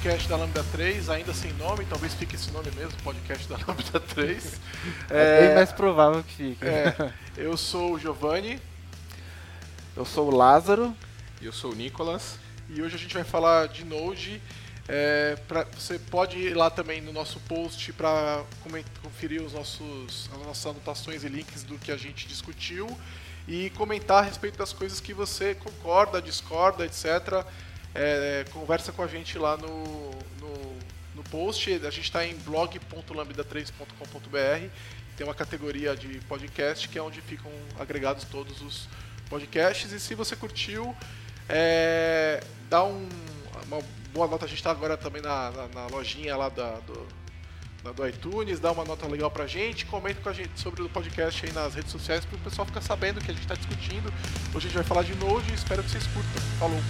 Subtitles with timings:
[0.00, 3.98] podcast da Lambda 3, ainda sem nome, talvez fique esse nome mesmo, podcast da Lambda
[4.00, 4.60] 3.
[5.10, 6.64] É, bem mais provável que fique.
[6.64, 8.60] é, eu sou o Giovanni
[9.96, 10.94] Eu sou o Lázaro.
[11.42, 12.38] Eu sou o Nicolas.
[12.70, 14.40] e hoje a gente vai falar de Node.
[14.88, 18.42] É, pra- você pode ir lá também no nosso post para
[19.02, 22.88] conferir os nossos, as nossas anotações e links do que a gente discutiu
[23.46, 27.44] e comentar a respeito das coisas que você concorda, discorda, etc.
[27.94, 30.10] É, conversa com a gente lá no,
[30.40, 30.76] no,
[31.16, 31.70] no post.
[31.72, 34.68] A gente está em blog.lambda3.com.br.
[35.16, 38.88] Tem uma categoria de podcast que é onde ficam agregados todos os
[39.28, 39.90] podcasts.
[39.92, 40.94] E se você curtiu,
[41.48, 43.08] é, dá um,
[43.66, 43.80] uma
[44.12, 44.44] boa nota.
[44.44, 47.06] A gente está agora também na, na, na lojinha lá da, do,
[47.82, 48.60] da- do iTunes.
[48.60, 49.84] Dá uma nota legal pra gente.
[49.86, 52.80] Comenta com a gente sobre o podcast aí nas redes sociais para o pessoal ficar
[52.80, 54.12] sabendo que a gente está discutindo.
[54.54, 56.40] Hoje a gente vai falar de Node e espero que vocês curtam.
[56.60, 56.80] Falou!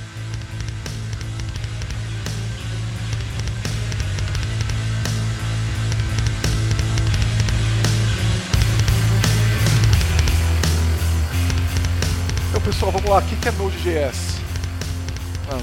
[12.68, 13.18] Pessoal, vamos lá.
[13.20, 14.40] O que que é Node.js?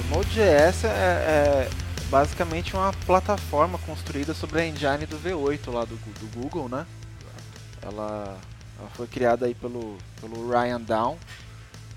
[0.09, 1.69] Node.js é, é
[2.09, 6.83] basicamente uma plataforma construída sobre a engine do V8 lá do, do Google, né?
[7.79, 8.39] Ela,
[8.79, 11.19] ela foi criada aí pelo, pelo Ryan Down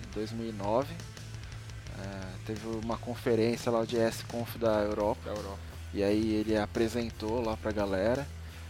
[0.06, 0.92] em 2009.
[0.92, 5.22] É, teve uma conferência lá, o JS-Conf da Europa.
[5.24, 5.58] Da Europa.
[5.94, 8.26] E aí ele apresentou lá pra galera,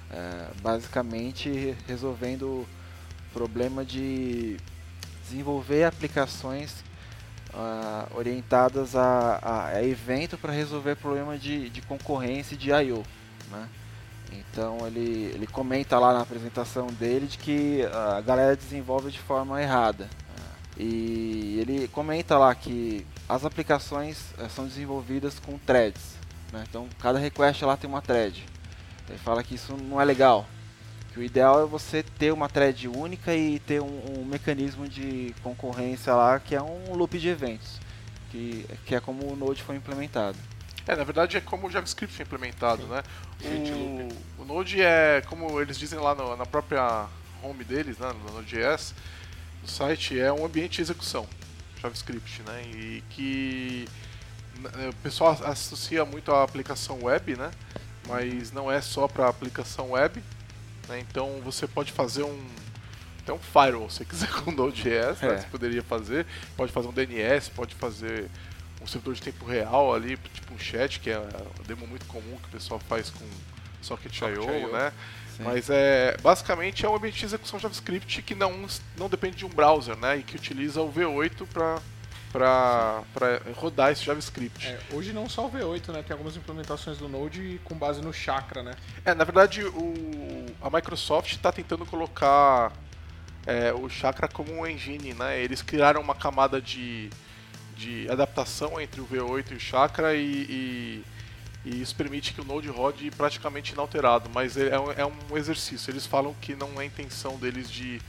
[0.08, 2.66] é, basicamente resolvendo o
[3.32, 4.56] problema de
[5.28, 6.84] desenvolver aplicações
[7.54, 13.02] ah, orientadas a, a- a evento para resolver problema de, de concorrência de I.O.
[13.50, 13.68] Né?
[14.32, 19.60] Então ele, ele comenta lá na apresentação dele de que a galera desenvolve de forma
[19.62, 20.08] errada.
[20.36, 20.42] Ah,
[20.76, 26.14] E ele comenta lá que as aplicações eh, são desenvolvidas com threads.
[26.52, 26.64] né?
[26.68, 28.44] Então cada request lá tem uma thread.
[29.08, 30.46] Ele fala que isso não é legal.
[31.12, 35.34] Que o ideal é você ter uma thread única e ter um, um mecanismo de
[35.42, 37.80] concorrência lá que é um loop de eventos.
[38.30, 40.36] Que, que é como o Node foi implementado.
[40.86, 43.02] É, na verdade é como o JavaScript foi implementado, né?
[43.42, 43.68] Event
[44.38, 47.06] O, o Node é, como eles dizem lá no- na própria
[47.42, 48.94] home deles, né, no Node.js,
[49.62, 51.26] no site, é um ambiente de execução,
[51.80, 52.62] JavaScript, né?
[52.64, 53.86] E que
[54.58, 57.50] n- o pessoal associa muito à aplicação web, né?
[58.06, 60.22] Mas não é só para aplicação web,
[60.88, 61.00] né?
[61.00, 62.46] Então você pode fazer um
[63.22, 65.34] até um firewall, se você quiser com Node.js, né?
[65.34, 65.38] É.
[65.38, 66.26] Você poderia fazer,
[66.56, 68.28] pode fazer um DNS, pode fazer
[68.80, 71.28] um servidor de tempo real ali, tipo um chat, que é uma
[71.66, 73.24] demo muito comum que o pessoal faz com
[73.82, 74.72] Socket.io.
[74.72, 74.92] né?
[75.36, 75.44] Sim.
[75.44, 78.66] Mas é basicamente é um ambiente de execução JavaScript que não,
[78.96, 80.16] não depende de um browser, né?
[80.18, 81.80] E que utiliza o V8 para
[82.32, 83.02] para
[83.56, 84.66] rodar esse JavaScript.
[84.66, 86.02] É, hoje não só o V8, né?
[86.02, 88.72] Tem algumas implementações do Node com base no Chakra, né?
[89.04, 92.72] É, na verdade, o, a Microsoft está tentando colocar
[93.46, 95.40] é, o Chakra como um engine, né?
[95.40, 97.08] Eles criaram uma camada de,
[97.76, 101.04] de adaptação entre o V8 e o Chakra e, e,
[101.64, 105.36] e isso permite que o Node rode praticamente inalterado, mas é, é um, é um
[105.36, 105.90] exercício.
[105.90, 108.02] Eles falam que não é intenção deles de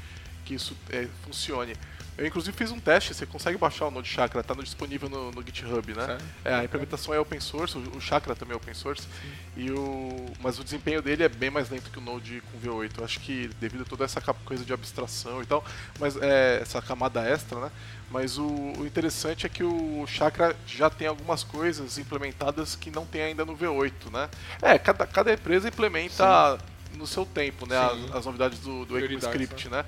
[0.43, 1.73] que isso é, funcione.
[2.19, 5.41] Eu inclusive fiz um teste, você consegue baixar o Node Chakra, está disponível no, no
[5.41, 6.17] GitHub, né?
[6.43, 9.07] É, a implementação é open source, o o Chakra também é open source,
[9.55, 12.97] e o, mas o desempenho dele é bem mais lento que o Node com V8.
[12.97, 15.63] Eu acho que devido a toda essa coisa de abstração e tal,
[15.97, 17.71] mas é, essa camada extra, né?
[18.11, 23.05] Mas o, o interessante é que o Chakra já tem algumas coisas implementadas que não
[23.05, 24.29] tem ainda no V8, né?
[24.61, 26.57] É, cada, cada empresa implementa
[26.95, 27.75] no seu tempo, né?
[27.75, 28.05] Sim.
[28.09, 29.85] As, as novidades do, do ECMAScript, né?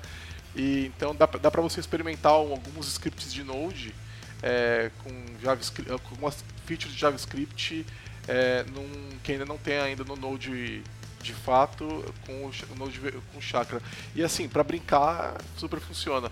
[0.54, 3.94] E então dá, dá pra você experimentar alguns scripts de Node
[4.42, 5.10] é, com
[5.42, 7.86] JavaScript, com algumas features de JavaScript
[8.28, 10.82] é, num- que ainda não tem ainda no Node
[11.22, 12.98] de fato com o, Node
[13.32, 13.80] com o Chakra.
[14.14, 16.30] E assim, pra brincar, super funciona.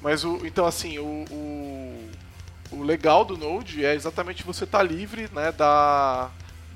[0.00, 2.10] Mas o então assim, o, o,
[2.72, 6.30] o legal do Node é exatamente você estar livre, né, da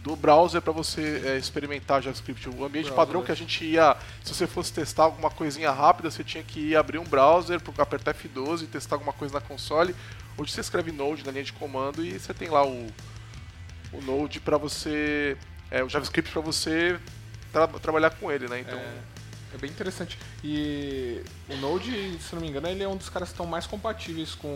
[0.05, 2.47] do browser para você é, experimentar JavaScript.
[2.51, 3.27] O ambiente Browser, padrão né?
[3.27, 6.77] que a gente ia, se você fosse testar alguma coisinha rápida, você tinha que ir
[6.77, 9.97] abrir um browser, apertar F12 e testar alguma coisa na console.
[10.37, 12.87] Hoje você escreve Node na linha de comando e você tem lá o,
[13.95, 15.39] o Node para você,
[15.71, 17.01] é, o JavaScript para você
[17.51, 18.61] tra- trabalhar com ele, né?
[18.61, 19.14] Então, É,
[19.55, 20.19] é bem interessante.
[20.43, 23.67] E o Node, se não me engano, ele é um dos caras que estão mais
[23.67, 24.49] compatíveis com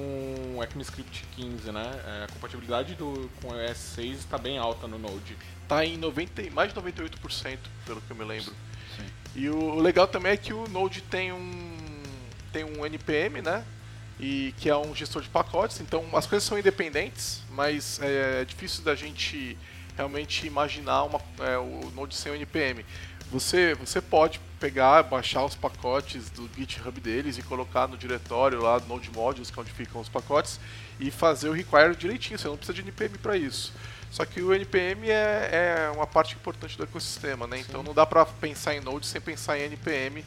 [0.56, 2.00] o ECMAScript 15, né?
[2.06, 5.37] É, a compatibilidade do, com o ES6 está bem alta no Node.
[5.69, 8.53] tá em 90, e- mais de 98%, pelo que eu me lembro.
[8.97, 9.05] Sim.
[9.37, 11.79] E o, o legal também é que o Node tem um
[12.53, 13.65] tem um NPM, né?
[14.21, 15.81] e que é um gestor de pacotes.
[15.81, 19.56] Então as coisas são independentes, mas é, é difícil da gente
[19.97, 22.85] realmente imaginar uma, é, o Node sem o NPM.
[23.31, 28.79] Você, você pode pegar, baixar os pacotes do GitHub deles e colocar no diretório lá
[28.79, 30.59] do Node Modules, que é onde ficam os pacotes,
[30.99, 32.39] e fazer o require direitinho.
[32.39, 33.73] Você não precisa de NPM para isso.
[34.11, 35.51] Só que o NPM é,
[35.91, 37.59] é, uma parte importante do ecossistema, né?
[37.59, 40.25] Então não dá para pensar em Node sem pensar em NPM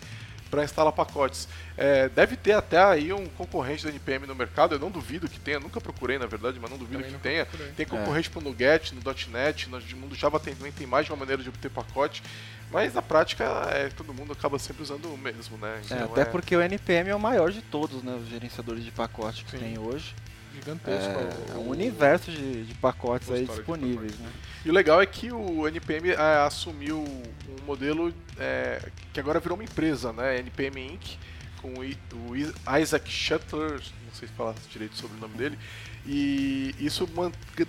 [0.52, 1.48] para instalar pacotes.
[1.78, 5.40] É, deve ter até aí um concorrente do NPM no mercado, eu não duvido que
[5.40, 7.46] tenha, nunca procurei na verdade, mas não duvido Também que tenha.
[7.46, 7.72] Procurei.
[7.72, 8.32] Tem concorrente é.
[8.32, 9.02] para o Nuget, no
[9.32, 12.22] .NET, no mundo Java tem, tem mais de uma maneira de obter pacote.
[12.72, 15.82] Mas na prática, é, todo mundo acaba sempre usando o mesmo, né?
[15.90, 16.26] É, então, até é...
[16.26, 18.14] porque o NPM é o maior de todos, né?
[18.16, 19.60] Os gerenciadores de pacote que Sim.
[19.60, 20.16] tem hoje.
[20.54, 21.10] Gigantesco.
[21.10, 24.30] É, é um universo de, de pacotes aí disponíveis, né?
[24.66, 26.16] E o legal é que o NPM é,
[26.46, 28.82] assumiu um modelo é,
[29.14, 30.40] que agora virou uma empresa, né?
[30.40, 31.18] NPM Inc.,
[31.62, 32.36] com o,
[32.80, 35.58] Isaac Shuttler, não sei se falar direito sobre o nome dele,
[36.06, 37.08] e isso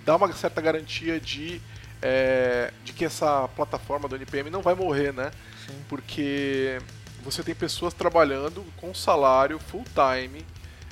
[0.03, 1.61] dá uma certa garantia de
[2.03, 5.31] é, de que essa plataforma do NPM não vai morrer, né?
[5.65, 5.73] Sim.
[5.87, 6.77] Porque
[7.23, 10.45] você tem pessoas trabalhando com salário full time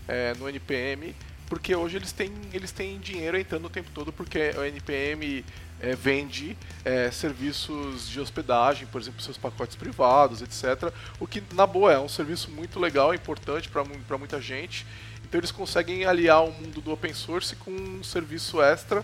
[0.08, 1.13] é, no NPM,
[1.48, 5.44] porque hoje eles têm, eles têm dinheiro entrando o tempo todo, porque o NPM
[5.81, 6.56] é, vende
[6.86, 10.94] é, serviços de hospedagem, por exemplo, seus pacotes privados, etc.
[11.19, 14.86] O que, na boa, é um serviço muito legal, importante para muita gente.
[15.25, 19.04] Então eles conseguem aliar o mundo do open source com um serviço extra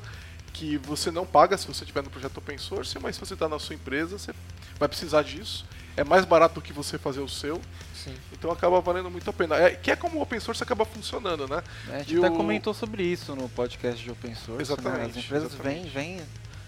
[0.58, 3.48] que você não paga se você estiver no projeto open source, mas se você está
[3.48, 4.34] na sua empresa, você
[4.80, 5.66] vai precisar disso.
[5.96, 7.62] É mais barato do que você fazer o seu.
[7.94, 8.16] Sim.
[8.34, 9.56] Então acaba valendo muito a pena.
[9.56, 11.64] É, que é como o open source acaba funcionando, né?
[11.90, 12.36] É, a gente e até o...
[12.36, 14.62] comentou sobre isso no podcast de open source.
[14.62, 15.00] Exatamente.
[15.00, 15.06] Né?
[15.06, 15.90] As empresas exatamente.
[15.90, 16.26] vêm, vêm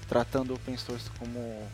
[0.08, 1.68] tratando o open source como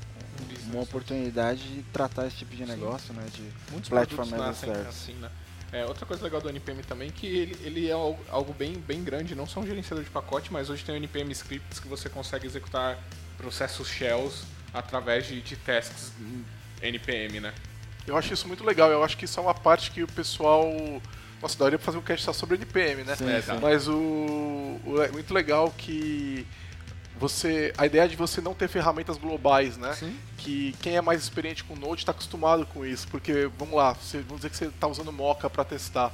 [0.68, 3.20] uma oportunidade de tratar esse tipo de negócio, Sim.
[3.20, 3.26] né?
[3.34, 4.88] De Muitos platform as a service.
[4.88, 5.30] Assim, né?
[5.76, 8.76] É, outra coisa legal do NPM também é que ele, ele é algo, algo, bem,
[8.76, 11.88] bem grande, não só um gerenciador de pacote, mas hoje tem o NPM Scripts que
[11.90, 12.98] você consegue executar
[13.38, 16.14] processos shells através de, de tasks
[16.82, 17.54] NPM, né?
[18.08, 20.72] Eu acho isso muito legal, eu acho que isso é uma parte que o pessoal.
[21.42, 23.14] Nossa, daria pra fazer um cast só sobre NPM, né?
[23.18, 23.60] Sim, é.
[23.60, 26.48] Mas o, o, é muito legal que
[27.20, 29.94] você a ideia de você não ter ferramentas globais, né?
[29.94, 30.18] Sim.
[30.38, 34.20] Que quem é mais experiente com Node está acostumado com isso, porque vamos lá, você,
[34.20, 36.12] vamos dizer que você está usando Mocha para testar.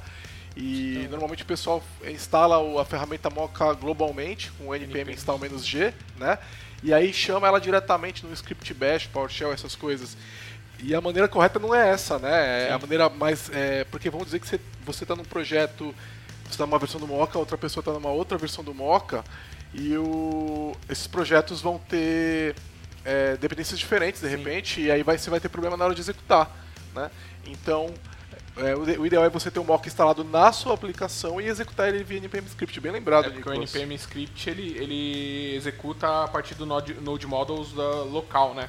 [0.56, 6.38] E então, normalmente o pessoal instala a ferramenta Mocha globalmente com o npm install-g, né?
[6.84, 10.18] E aí chama ela diretamente no script bash, PowerShell, essas coisas.
[10.84, 12.64] E a maneira correta não é essa, né?
[12.64, 12.74] É Sim.
[12.74, 13.50] a maneira mais.
[13.54, 14.48] É, porque vamos dizer que
[14.84, 15.94] você está num projeto,
[16.44, 19.24] você está numa versão do Mocha, outra pessoa está numa outra versão do Mocha,
[19.74, 22.56] e o, esses projetos vão ter
[23.06, 24.36] é, dependências diferentes de Sim.
[24.36, 26.50] repente, e aí vai, você vai ter problema na hora de executar.
[26.94, 27.10] Né?
[27.46, 27.94] Então,
[28.58, 32.04] é, o, ideal é você ter um mock instalado na sua aplicação e executar ele
[32.04, 33.28] via NPM Script, bem lembrado.
[33.28, 38.04] É porque o NPM Script ele, ele executa a partir do Node, Node Models da
[38.04, 38.68] local, né?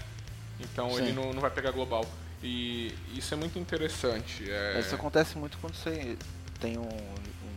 [0.60, 1.02] Então Sim.
[1.02, 2.06] ele não, não vai pegar global.
[2.42, 4.48] E isso é muito interessante.
[4.48, 4.78] É...
[4.80, 6.16] Isso acontece muito quando você
[6.60, 7.56] tem um, um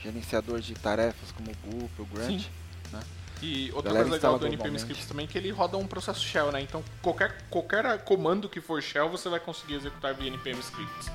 [0.00, 2.42] gerenciador de tarefas como o Gulp, o Grunt.
[2.42, 2.50] Sim
[2.92, 3.00] né?
[3.40, 6.50] E outra coisa legal do NPM Scripts também é que ele roda um processo shell,
[6.50, 6.60] né?
[6.60, 11.10] Então qualquer, qualquer comando que for shell você vai conseguir executar via NPM Scripts.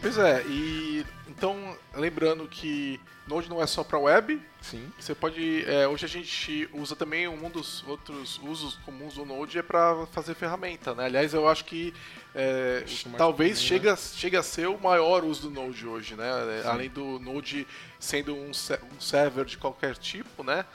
[0.00, 4.40] Pois é, e então lembrando que Node não é só para web.
[4.60, 4.92] Sim.
[4.98, 5.64] Você pode.
[5.66, 10.06] É, hoje a gente usa também um dos outros usos comuns do Node é para
[10.06, 11.06] fazer ferramenta, né?
[11.06, 11.94] Aliás, eu acho que
[12.34, 12.84] é,
[13.16, 13.96] talvez comum, chegue, né?
[13.96, 16.30] chegue a ser o maior uso do Node hoje, né?
[16.62, 16.68] Sim.
[16.68, 17.66] Além do Node
[17.98, 20.66] sendo um, um, server de qualquer tipo, né?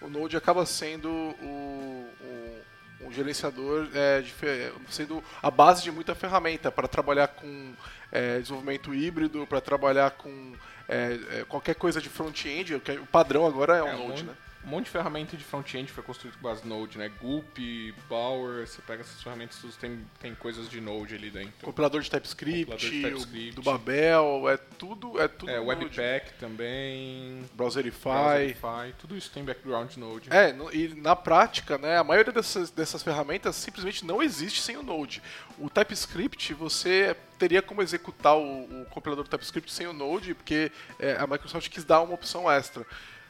[0.00, 2.47] O Node acaba sendo o, o
[3.00, 4.34] um gerenciador é, de,
[4.88, 7.72] sendo a base de muita ferramenta para trabalhar com
[8.10, 10.54] é, desenvolvimento híbrido, para trabalhar com
[10.88, 12.74] é, é, qualquer coisa de front-end.
[12.74, 14.32] O padrão agora é o é, Node, né?
[14.64, 17.10] Um monte de ferramenta de front-end foi construído com base Node, né?
[17.20, 17.58] Gulp,
[18.08, 21.52] Bower, você pega essas ferramentas, tem, tem coisas de Node ali dentro.
[21.62, 23.56] Compilador de TypeScript, Compilador de TypeScript.
[23.56, 28.08] do Babel, é tudo, é tudo É, Webpack também, Browserify.
[28.08, 30.28] Browserify, tudo isso tem background Node.
[30.30, 34.82] É, e na prática, né, a maioria dessas, dessas ferramentas simplesmente não existe sem o
[34.82, 35.22] Node.
[35.58, 40.72] O TypeScript, você teria como executar o, o compilador do TypeScript sem o Node, porque
[40.98, 42.84] é, a Microsoft quis dar uma opção extra.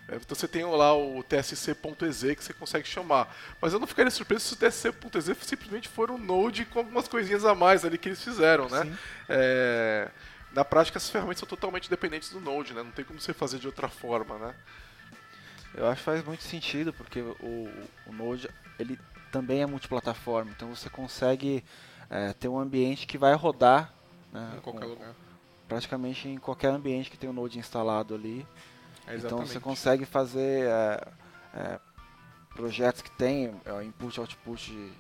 [0.08, 3.34] É, então você tem lá o tsc.exe que você consegue chamar.
[3.60, 7.44] Mas eu não ficaria surpreso se o tsc.exe simplesmente for um Node com algumas coisinhas
[7.44, 8.98] a mais ali que eles fizeram, né?
[9.28, 10.08] É,
[10.52, 12.82] na prática, essas ferramentas são totalmente dependentes do Node, né?
[12.82, 14.54] Não tem como você fazer de outra forma, né?
[15.74, 17.70] Eu acho que faz muito sentido, porque o,
[18.06, 18.48] o Node,
[18.78, 18.98] ele
[19.30, 20.50] também é multiplataforma.
[20.50, 21.62] Então você consegue
[22.08, 23.92] é, ter um ambiente que vai rodar
[24.32, 25.14] né, Em qualquer lugar.
[25.68, 28.46] praticamente em qualquer ambiente que tem o Node instalado ali.
[29.08, 29.48] É então exatamente.
[29.52, 31.08] você consegue fazer é,
[31.54, 31.80] é,
[32.54, 34.92] projetos que têm é, input e output de,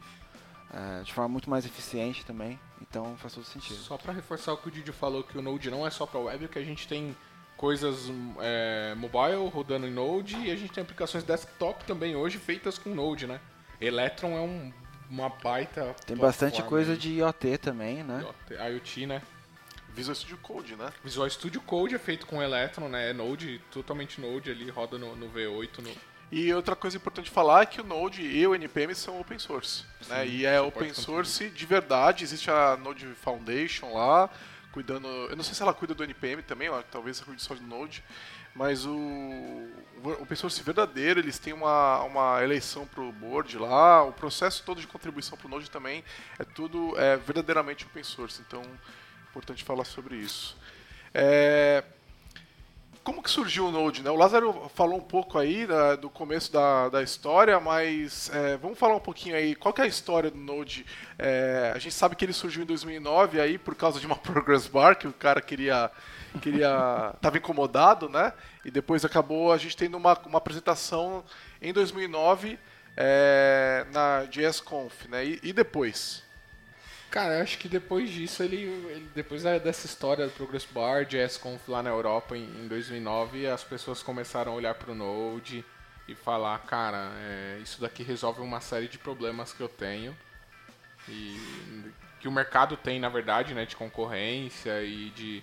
[0.72, 2.58] é, de forma muito mais eficiente também.
[2.80, 3.76] Então faz todo sentido.
[3.76, 6.18] Só para reforçar o que o Didi falou, que o Node não é só para
[6.20, 7.14] web, que a gente tem
[7.56, 8.10] coisas
[8.40, 12.94] é, mobile rodando em Node e a gente tem aplicações desktop também hoje feitas com
[12.94, 13.40] Node, né?
[13.80, 14.72] Electron é um,
[15.10, 18.24] uma baita Tem bastante coisa de IoT também, né?
[18.50, 19.22] IoT, né?
[19.98, 20.92] Visual Studio Code, né?
[21.04, 23.10] Visual Studio Code é feito com Electron, né?
[23.10, 25.78] É Node, totalmente Node ali, roda no, no V8.
[25.78, 25.90] No...
[26.30, 29.84] E outra coisa importante falar é que o Node e o NPM são open source.
[30.08, 30.26] né?
[30.26, 32.24] E é open source de verdade.
[32.24, 34.30] Existe a Node Foundation lá,
[34.72, 35.08] cuidando.
[35.08, 38.04] Eu não sei se ela cuida do NPM também, ela talvez cuide só do Node.
[38.54, 44.12] Mas o, o open source verdadeiro, eles têm uma, uma eleição pro board lá, o
[44.12, 46.02] processo todo de contribuição pro Node também
[46.38, 48.42] é tudo é, verdadeiramente open source.
[48.46, 48.62] Então,
[49.38, 50.56] importante falar sobre isso.
[51.14, 51.84] É,
[53.04, 54.02] como que surgiu o Node?
[54.02, 54.10] Né?
[54.10, 58.76] O Lázaro falou um pouco aí da- do começo da, da história, mas é, vamos
[58.78, 59.54] falar um pouquinho aí.
[59.54, 60.84] Qual que é a história do Node?
[61.18, 64.66] É, a gente sabe que ele surgiu em 2009 aí por causa de uma Progress
[64.66, 65.90] Bar que o cara queria
[66.42, 68.32] queria estava incomodado, né?
[68.64, 71.24] E depois acabou a gente tendo uma, uma apresentação
[71.62, 72.58] em 2009
[72.96, 75.24] é, na JSConf, né?
[75.24, 76.27] E, e depois?
[77.10, 81.66] Cara, eu acho que depois disso, ele, ele- depois dessa história do Progress Bar, JSConf
[81.68, 85.64] lá na Europa em, em 2009, as pessoas começaram a olhar pro Node
[86.06, 90.14] e falar, cara, é, isso daqui resolve uma série de problemas que eu tenho
[91.08, 91.40] e
[92.20, 95.42] que o mercado tem, na verdade, né, de concorrência e de,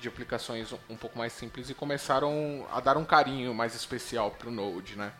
[0.00, 4.50] de aplicações um, pouco mais simples e começaram a dar um carinho mais especial pro
[4.50, 5.12] Node, né?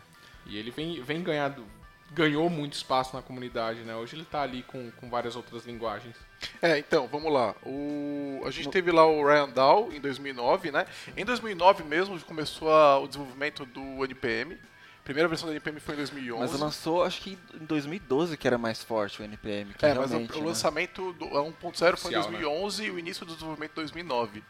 [0.46, 1.66] E ele vem, vem ganhando,
[2.12, 3.94] ganhou muito espaço na comunidade, né?
[3.96, 6.14] Hoje ele tá ali com, com várias outras linguagens.
[6.62, 7.54] É, então, vamos lá.
[7.64, 10.86] O, a gente teve lá o Ryan Dow em 2009, né?
[11.16, 14.54] Em 2009 mesmo começou a- o desenvolvimento do NPM.
[14.54, 16.52] A primeira versão do NPM foi em 2011.
[16.52, 19.72] Mas lançou, acho que em 2012 que era mais forte o NPM.
[19.74, 20.28] Que É, mas o, né?
[20.40, 22.38] lançamento do a 1.0 foi em Oficial, né?
[22.38, 24.42] 2011 e o início do desenvolvimento em 2009.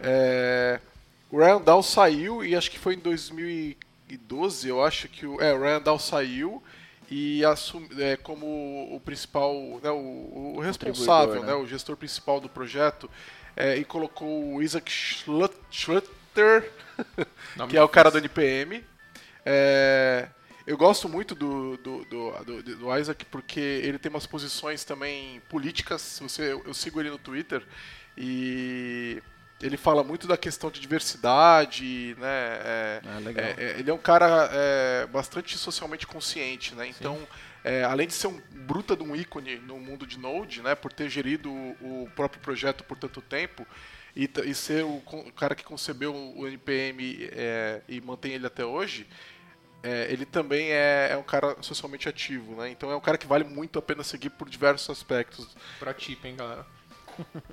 [0.00, 0.80] É,
[1.30, 5.52] o Ryan Dow saiu e acho que foi em 2012, eu acho que o, é,
[5.54, 6.62] o Ryan Dow saiu
[7.14, 8.46] e assumiu é, como
[8.94, 11.48] o principal, né, o, o responsável, né?
[11.48, 13.10] né, o gestor principal do projeto
[13.54, 16.72] é, e colocou o Isaac Schlut- Schluter,
[17.54, 18.16] Nome que é o cara do.
[18.16, 18.82] NPM.
[19.44, 20.26] É,
[20.66, 26.18] eu gosto muito do, do, do, do- Isaac porque ele tem umas posições também políticas.
[26.22, 27.62] Você, eu, eu sigo ele no Twitter
[28.16, 29.22] e
[29.62, 32.58] ele fala muito da questão de diversidade, né?
[32.64, 33.44] é, Ah, legal.
[33.44, 36.86] é, é, ele é um cara é, bastante socialmente consciente, né?
[36.86, 37.18] Então,
[37.64, 40.74] é, além de ser um bruta de um ícone no mundo de Node, né?
[40.74, 43.66] Por ter gerido o, o próprio projeto por tanto tempo
[44.16, 48.64] e, e ser o, o cara que concebeu o NPM é, e mantém ele até
[48.64, 49.06] hoje,
[49.82, 52.70] é, ele também é, é um cara socialmente ativo, né?
[52.70, 55.48] Então é um cara que vale muito a pena seguir por diversos aspectos.
[55.78, 56.66] Pra tip, hein, galera?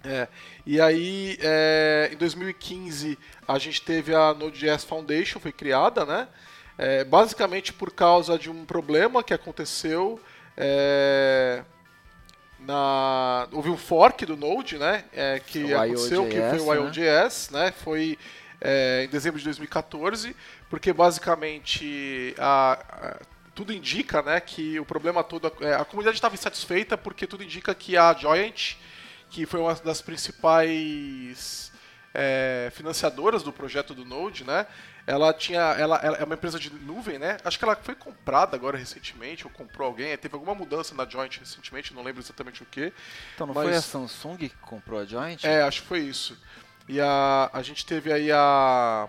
[0.04, 0.28] É,
[0.66, 6.28] e aí, é, em 2015, a gente teve a Node.js Foundation, foi criada, né?
[6.78, 10.20] É, basicamente por causa de um problema que aconteceu.
[10.58, 11.64] é,
[12.60, 15.06] na, houve um fork do Node, né?
[15.14, 17.72] é, que O aconteceu, que foi o IOJS, IOJS, né?
[17.72, 18.18] Foi
[18.62, 20.36] é, em dezembro de 2014,
[20.70, 23.18] porque basicamente a- a-
[23.56, 27.74] tudo indica, né, que o problema todo, é, a comunidade estava insatisfeita porque tudo indica
[27.74, 28.76] que a Giant,
[29.30, 31.72] que foi uma das principais
[32.14, 34.66] é, financiadoras do projeto do Node, né,
[35.10, 37.38] ela tinha, ela, ela é uma empresa de nuvem, né?
[37.44, 40.16] Acho que ela foi comprada agora recentemente ou comprou alguém.
[40.18, 42.94] Teve alguma mudança na Joint recentemente, não lembro exatamente o que.
[43.34, 45.44] Então não mas- foi a Samsung que comprou a Joint?
[45.44, 46.38] É, acho que foi isso.
[46.88, 49.08] E a, a gente teve aí a.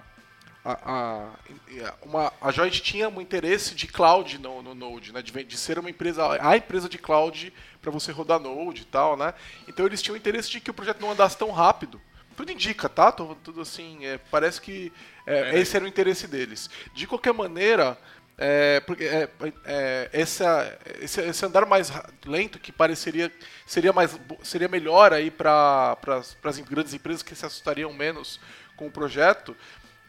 [0.64, 5.23] A, a, uma, a Joint tinha um interesse de cloud no, no Node, né?
[5.23, 9.17] De, de ser uma empresa, a empresa de cloud para você rodar Node e tal,
[9.17, 9.33] né?
[9.67, 12.00] Então eles tinham interesse de que o projeto não andasse tão rápido.
[12.37, 13.11] Tudo indica, tá?
[13.11, 14.93] Tô- Tudo assim, é, parece que
[15.26, 15.59] é, É.
[15.61, 16.69] esse era o interesse deles.
[16.95, 17.97] De qualquer maneira,
[18.37, 19.29] é, porque, é,
[19.64, 21.90] é, essa, esse, esse andar mais
[22.25, 23.31] lento que pareceria
[23.67, 25.97] seria mais seria melhor aí para
[26.45, 28.38] as grandes empresas que se assustariam menos
[28.76, 29.55] com o projeto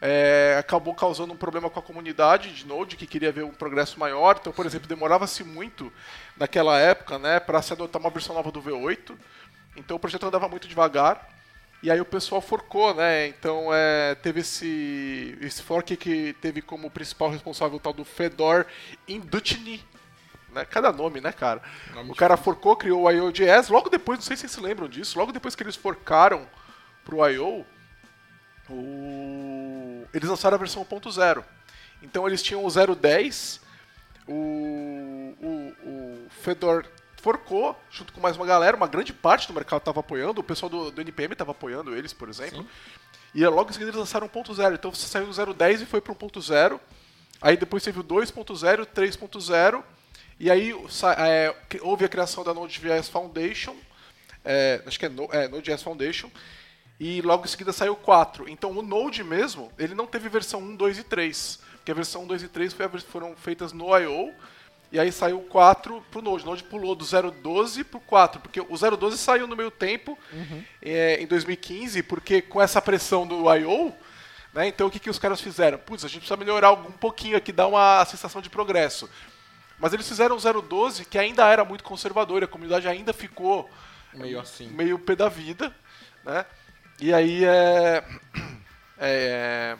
[0.04, 3.98] é, acabou causando um problema com a comunidade de Node que queria ver um progresso
[4.00, 5.92] maior então por exemplo demorava-se muito
[6.36, 9.16] naquela época né para se adotar uma versão nova do V8
[9.76, 11.28] então o projeto andava muito devagar
[11.82, 13.26] e aí o pessoal forcou, né?
[13.26, 18.66] Então é, teve esse, esse fork que teve como principal responsável o tal do Fedor
[19.08, 19.84] Indutiny,
[20.52, 20.64] né?
[20.64, 21.60] Cada nome, né, cara?
[21.92, 24.88] Nome o cara forcou, criou o IO.js, logo depois, não sei se vocês se lembram
[24.88, 26.46] disso, logo depois que eles forcaram
[27.04, 27.66] pro I.O.,
[28.70, 29.81] o...
[30.12, 31.44] eles lançaram a versão 1.0.
[32.02, 33.60] Então eles tinham o 0.10,
[34.26, 36.84] o, o, o Fedor
[37.16, 40.68] forcou, junto com mais uma galera, uma grande parte do mercado estava apoiando, o pessoal
[40.68, 42.62] do, do NPM estava apoiando eles, por exemplo.
[42.62, 42.68] Sim.
[43.34, 44.74] E logo em seguida eles lançaram 1.0.
[44.74, 46.80] Então você saiu do 0.10 e foi para 1.0.
[47.40, 49.82] Aí depois teve o 2.0, 3.0.
[50.38, 50.74] E aí
[51.16, 53.76] é, houve a criação da Node.js Foundation.
[54.44, 56.30] é, acho que é, no, é Node.js Foundation.
[57.04, 58.48] E logo em seguida saiu o 4.
[58.48, 61.58] Então o Node mesmo, ele não teve versão 1, 2 e 3.
[61.78, 64.32] Porque a versão 1, 2 e 3 foi a vers- foram feitas no I.O.
[64.92, 66.44] E aí saiu o 4 pro Node.
[66.44, 68.40] O Node pulou do 0.12 pro 4.
[68.40, 70.16] Porque o 0.12 saiu no meio tempo
[70.80, 73.92] é, em 2015, porque com essa pressão do I.O.,
[74.54, 75.78] né, então o que, que os caras fizeram?
[75.78, 79.08] Putz, a gente precisa melhorar um pouquinho aqui, dar uma sensação de progresso.
[79.78, 83.68] Mas eles fizeram o 0.12, que ainda era muito conservador, e a comunidade ainda ficou
[84.14, 84.68] Meio assim.
[84.68, 85.74] meio pé da vida,
[86.22, 86.44] né?
[87.04, 88.04] E aí é,
[88.96, 89.76] é,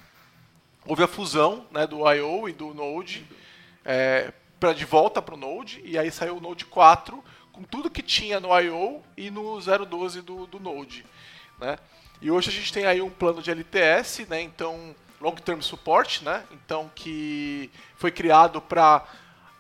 [0.85, 2.49] houve a fusão né, do I.O.
[2.49, 3.25] e do Node
[3.85, 7.89] é, pra, de volta para o Node, e aí saiu o Node 4 com tudo
[7.89, 9.01] que tinha no I.O.
[9.17, 11.07] e no 0.12 do, do Node,
[11.61, 11.79] né?
[12.21, 14.43] E hoje a gente tem aí um plano de LTS, né?
[14.43, 16.43] Então, Long Term Support, né?
[16.51, 19.07] Então, que foi criado para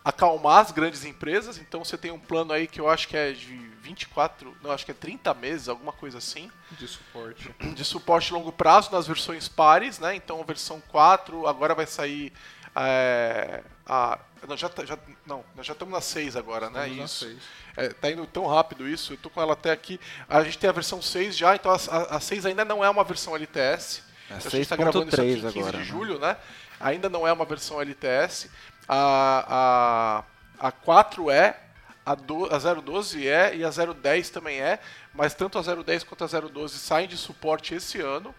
[0.04, 1.58] acalmar as grandes empresas.
[1.58, 4.84] Então, você tem um plano aí que eu acho que é de 24, não, acho
[4.84, 7.54] que é 30 meses, alguma coisa assim De suporte.
[7.74, 10.14] de suporte a longo prazo nas versões pares, né?
[10.14, 12.32] Então a versão 4 agora vai sair
[12.76, 14.18] é, a
[14.48, 16.80] não, já, tá- já não, nós já estamos na 6 agora, né?
[16.88, 17.24] Estamos na Isso.
[17.26, 17.38] seis.
[17.76, 20.00] É, tá indo tão rápido isso, eu tô com ela até aqui.
[20.28, 22.90] A gente tem a versão 6 já, então a, a, a 6 ainda não é
[22.90, 24.02] uma versão LTS.
[24.30, 25.84] É a gente tá gravando isso aqui em 6.3 15 agora, de né?
[25.84, 26.36] julho, né?
[26.80, 28.50] Ainda não é uma versão LTS.
[28.88, 30.24] A,
[30.58, 31.58] a, a 4 é,
[32.04, 34.80] a, do, a 012 é e a 010 também é,
[35.14, 38.34] mas tanto a 010 quanto a 012 saem de suporte esse ano.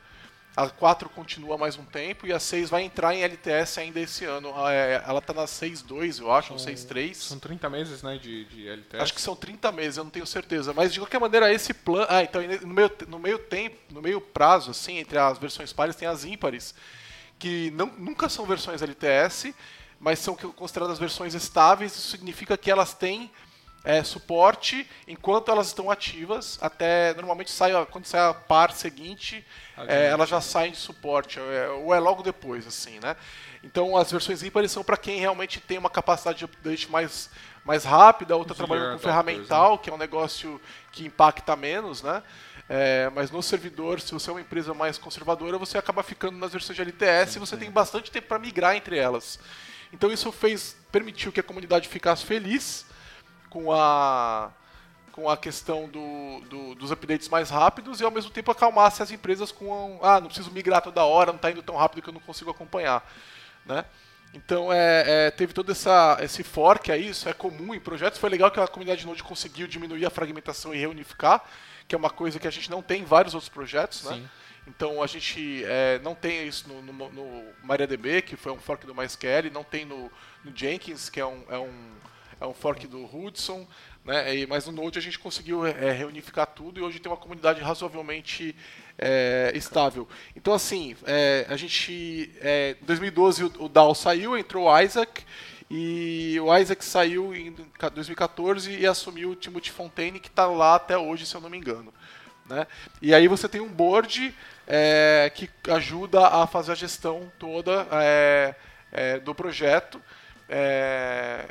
[0.55, 4.23] A 4 continua mais um tempo e a 6 vai entrar em LTS ainda esse
[4.23, 4.53] ano.
[4.69, 7.15] É, Ela tá na 6.2, eu acho, ou 6.3.
[7.15, 9.01] São 30 meses, né, de, de LTS.
[9.01, 10.71] Acho que são 30 meses, eu não tenho certeza.
[10.71, 12.05] Mas de qualquer maneira, esse plano.
[12.07, 15.95] Ah, então no meio, no meio tempo, no meio prazo, assim, entre as versões pares,
[15.95, 16.75] tem as ímpares,
[17.39, 19.55] que não, nunca são versões LTS,
[20.03, 21.93] mas são consideradas versões estáveis.
[21.95, 23.31] Isso significa que elas têm
[23.85, 26.57] é, suporte enquanto elas estão ativas.
[26.61, 29.45] Até normalmente sai a- quando sai a par seguinte,
[29.87, 33.15] é, elas já saem de suporte, é, ou é logo depois, assim, né?
[33.63, 37.29] Então as versões ímpares são para quem realmente tem uma capacidade de update mais,
[37.63, 40.61] mais rápida, ou está Os trabalhando com adopters, ferramental, que é um negócio
[40.91, 42.23] que impacta menos, né?
[42.69, 46.51] É, mas no servidor, se você é uma empresa mais conservadora, você acaba ficando nas
[46.53, 49.39] versões de LTS e você tem bastante tempo para migrar entre elas.
[49.93, 52.85] Então isso fez permitiu que a comunidade ficasse feliz
[53.49, 54.51] com a
[55.11, 59.11] com a questão do, do- dos updates mais rápidos e ao mesmo tempo acalmasse as
[59.11, 62.13] empresas com ah não preciso migrar toda hora não está indo tão rápido que eu
[62.13, 63.07] não consigo acompanhar
[63.63, 63.85] né
[64.33, 68.17] então é, é, teve todo essa, esse fork aí, isso é comum em projetos.
[68.17, 71.43] Foi legal que a comunidade Node conseguiu diminuir a fragmentação e reunificar,
[71.87, 74.15] que é uma coisa que a gente não tem em vários outros projetos, né?
[74.67, 78.85] Então a gente é, não tem isso no, no, no MariaDB, que foi um fork
[78.85, 80.09] do MySQL, não tem no,
[80.43, 81.91] no Jenkins, que é um, é um,
[82.39, 83.67] é um fork do Hudson,
[84.05, 84.35] né?
[84.35, 87.61] E- mas no Node a gente conseguiu é, reunificar tudo e hoje tem uma comunidade
[87.61, 88.55] razoavelmente
[88.97, 90.07] é, estável.
[90.35, 95.23] Então assim, é, a gente é, em 2012 o, o DAO saiu, entrou o Isaac
[95.69, 97.55] e o Isaac saiu em
[97.93, 101.57] 2014 e assumiu o Timothy Fontaine que está lá até hoje, se eu não me
[101.57, 101.93] engano.
[102.45, 102.67] Né?
[103.01, 104.35] E aí você tem um board
[104.67, 108.55] é, que ajuda a fazer a gestão toda é,
[108.91, 110.01] é, do projeto,
[110.49, 111.47] é,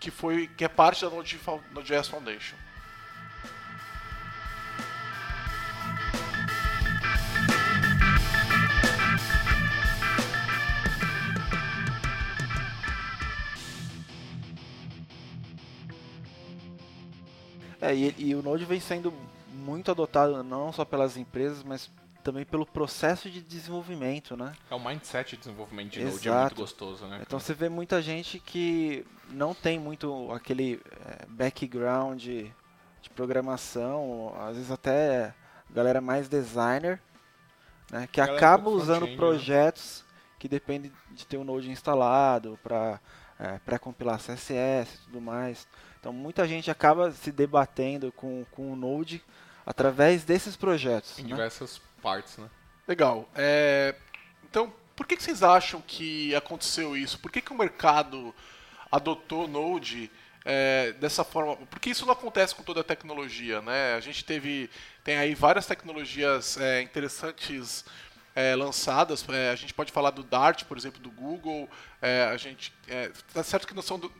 [0.00, 1.40] que foi que é parte da Node-
[1.72, 2.56] Node.js Foundation.
[17.80, 19.12] É, e, e o Node vem sendo
[19.52, 21.90] muito adotado não só pelas empresas, mas
[22.22, 24.54] também pelo processo de desenvolvimento, né?
[24.70, 26.42] É o mindset de desenvolvimento de Node, é Exato.
[26.42, 27.20] muito gostoso, né?
[27.20, 32.52] Então você vê muita gente que não tem muito aquele é, background de,
[33.14, 35.34] programação, às vezes até
[35.70, 37.00] galera mais designer,
[37.90, 39.16] né, que Galera acaba do usando né?
[39.16, 40.04] projetos
[40.38, 42.98] que dependem de ter o Node instalado para
[43.38, 45.66] é, pré-compilar CSS e tudo mais.
[46.00, 49.22] Então muita gente acaba se debatendo com, com o Node
[49.66, 51.18] através desses projetos.
[51.18, 51.28] Em né?
[51.28, 52.50] diversas partes, né?
[52.86, 53.28] Legal.
[53.34, 53.94] É,
[54.44, 57.18] então, por que, que vocês acham que aconteceu isso?
[57.18, 58.34] Por que, que o mercado
[58.90, 60.10] adotou Node
[60.44, 63.94] é, dessa forma, porque isso não acontece com toda a tecnologia, né?
[63.94, 64.68] A gente teve,
[65.04, 67.84] tem aí várias tecnologias é, interessantes
[68.34, 69.24] é, lançadas.
[69.28, 71.68] É, a gente pode falar do Dart, por exemplo, do Google.
[72.00, 74.12] É, a gente, é, tá certo que não são do,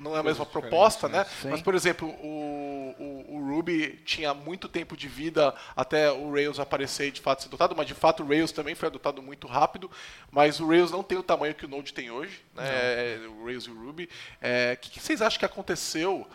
[0.00, 1.18] não é a mesma proposta, né?
[1.18, 1.50] né?
[1.50, 6.58] Mas, por exemplo, o, o, o, Ruby tinha muito tempo de vida até o Rails
[6.58, 9.46] aparecer e de fato ser adotado, mas de fato o Rails também foi adotado muito
[9.46, 9.90] rápido,
[10.30, 12.64] mas o Rails não tem o tamanho que o Node tem hoje, né?
[12.66, 14.04] É, o Rails e o Ruby.
[14.04, 14.08] O
[14.40, 16.26] é, que, que, vocês acham que aconteceu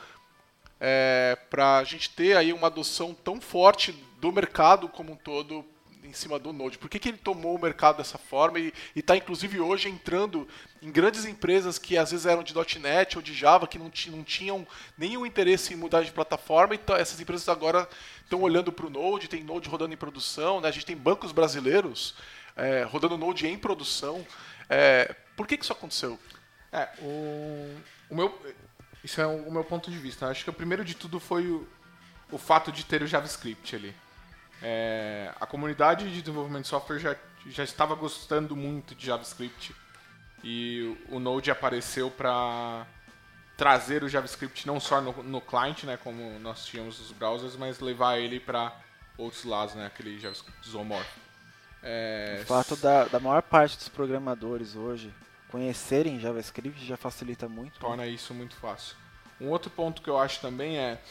[0.80, 5.66] é, para a gente ter aí uma adoção tão forte do mercado como um todo
[6.04, 6.78] em cima do Node?
[6.78, 10.48] Por que, que ele tomou o mercado dessa forma e está, inclusive, hoje entrando
[10.82, 14.24] em grandes empresas que às vezes eram de .NET ou de Java, que não, não
[14.24, 17.88] tinham nenhum interesse em mudar de plataforma, então essas empresas agora
[18.24, 20.68] estão olhando para o Node, tem Node rodando em produção, né?
[20.68, 22.16] a gente tem bancos brasileiros
[22.56, 24.26] é, rodando Node em produção.
[24.70, 26.18] É, por que, que isso aconteceu?
[26.72, 27.78] É, o,
[28.10, 28.56] o meu,
[29.04, 30.28] isso é o meu ponto de vista.
[30.28, 31.68] Acho que o primeiro de tudo foi o,
[32.32, 33.94] o fato de ter o JavaScript ali.
[34.62, 37.16] É, a comunidade de desenvolvimento de software já,
[37.48, 39.76] já estava gostando muito de JavaScript
[40.44, 42.86] e o Node apareceu para
[43.58, 47.80] trazer o JavaScript não só no, no client, né, como nós tínhamos os browsers, mas
[47.80, 48.76] levar ele para
[49.18, 51.18] outros lados, né, aquele JavaScript zoomorph.
[51.84, 52.40] É...
[52.44, 55.14] O fato da, da maior parte dos programadores hoje
[55.50, 57.74] conhecerem JavaScript já facilita muito.
[57.74, 57.80] Né?
[57.80, 58.10] Torna né?
[58.10, 58.96] isso muito fácil.
[59.40, 61.02] Um outro ponto que eu acho também é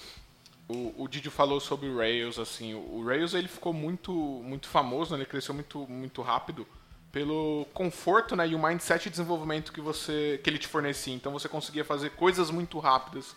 [0.70, 5.12] o, o Didio falou sobre o Rails, assim, o Rails ele ficou muito, muito famoso,
[5.12, 5.18] né?
[5.18, 6.66] ele cresceu muito, muito rápido
[7.10, 11.12] pelo conforto né, e o mindset de desenvolvimento que, você, que ele te fornecia.
[11.12, 13.34] Então você conseguia fazer coisas muito rápidas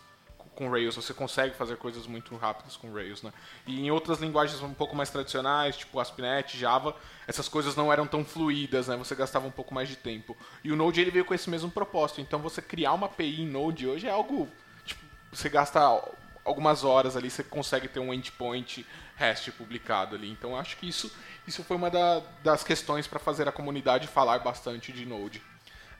[0.54, 3.32] com Rails, você consegue fazer coisas muito rápidas com Rails, né?
[3.66, 6.94] E em outras linguagens um pouco mais tradicionais, tipo ASP.NET, Java,
[7.26, 8.96] essas coisas não eram tão fluídas, né?
[8.96, 10.36] Você gastava um pouco mais de tempo.
[10.62, 12.20] E o Node ele veio com esse mesmo propósito.
[12.20, 14.48] Então você criar uma API em Node hoje é algo
[14.84, 16.00] tipo, você gasta
[16.44, 20.30] algumas horas ali você consegue ter um endpoint REST publicado ali.
[20.30, 21.10] Então acho que isso,
[21.46, 25.42] isso foi uma da, das questões para fazer a comunidade falar bastante de Node.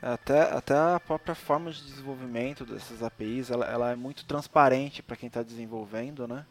[0.03, 5.17] Até, até a própria forma de desenvolvimento dessas APIs, ela, ela é muito transparente para
[5.17, 6.45] quem está desenvolvendo, né?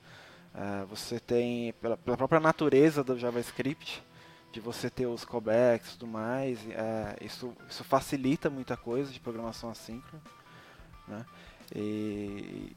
[0.56, 4.04] É, você tem, pela, pela, própria natureza do JavaScript,
[4.52, 9.20] de você ter os callbacks e tudo mais, é, isso, isso facilita muita coisa de
[9.20, 10.24] programação assíncrona,
[11.08, 11.26] né?
[11.76, 12.76] E,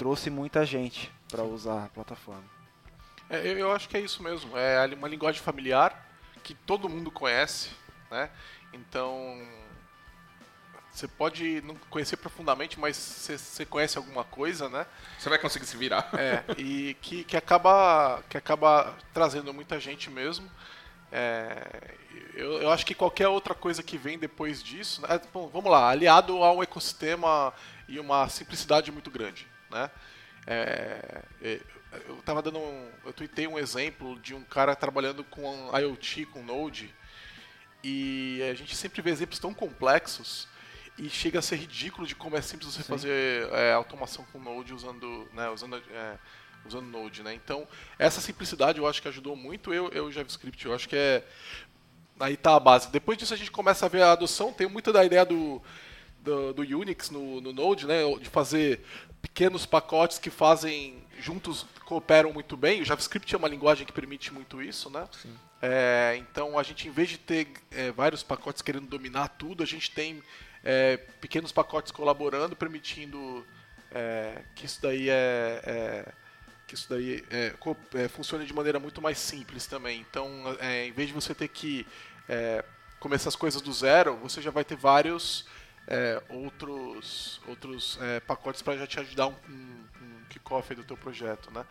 [0.00, 2.42] trouxe muita gente para usar a plataforma.
[3.28, 4.56] É, eu, eu, acho que é isso mesmo.
[4.56, 6.08] É uma linguagem familiar
[6.42, 7.68] que todo mundo conhece,
[8.10, 8.30] né?
[8.72, 9.38] Então
[10.90, 14.86] você pode não conhecer profundamente, mas você, conhece alguma coisa, né?
[15.18, 16.08] Você vai conseguir se virar.
[16.14, 20.50] É, e que, que, acaba, que acaba trazendo muita gente mesmo.
[21.12, 21.94] É,
[22.32, 25.20] eu, eu, acho que qualquer outra coisa que vem depois disso, né?
[25.30, 27.52] Bom, vamos lá, aliado a um ecossistema
[27.86, 29.49] e uma simplicidade muito grande.
[29.70, 29.90] Né?
[30.46, 31.60] É, é,
[32.08, 36.42] eu tava dando um, eu tuitei um exemplo de um cara trabalhando com IoT, com
[36.42, 36.94] Node,
[37.82, 40.48] e a gente sempre vê exemplos tão complexos
[40.98, 42.88] e chega a ser ridículo de como é simples você Sim.
[42.88, 46.18] fazer é, automação com Node usando, né, usando, é,
[46.64, 47.34] usando Node, né?
[47.34, 47.66] Então
[47.98, 51.24] essa simplicidade eu acho que ajudou muito eu, eu JavaScript, eu acho que é
[52.18, 52.90] aí tá a base.
[52.90, 55.62] Depois disso a gente começa a ver a adoção, tem muito da ideia do
[56.22, 58.84] do, do Unix no, no Node, né, de fazer
[59.20, 62.80] pequenos pacotes que fazem juntos cooperam muito bem.
[62.80, 65.08] O JavaScript é uma linguagem que permite muito isso, né?
[65.60, 69.66] É, então a gente, em vez de ter é, vários pacotes querendo dominar tudo, a
[69.66, 70.22] gente tem
[70.64, 73.44] é, pequenos pacotes colaborando, permitindo
[73.90, 76.12] é, que isso daí é, é
[76.66, 80.00] que isso daí é, funcione de maneira muito mais simples também.
[80.08, 81.84] Então, em vez de você ter que
[83.00, 85.44] começar as coisas do zero, você já vai ter vários
[85.90, 90.96] é, outros, outros é, pacotes para já te ajudar um, um, um kickoff do teu
[90.96, 91.66] projeto, né?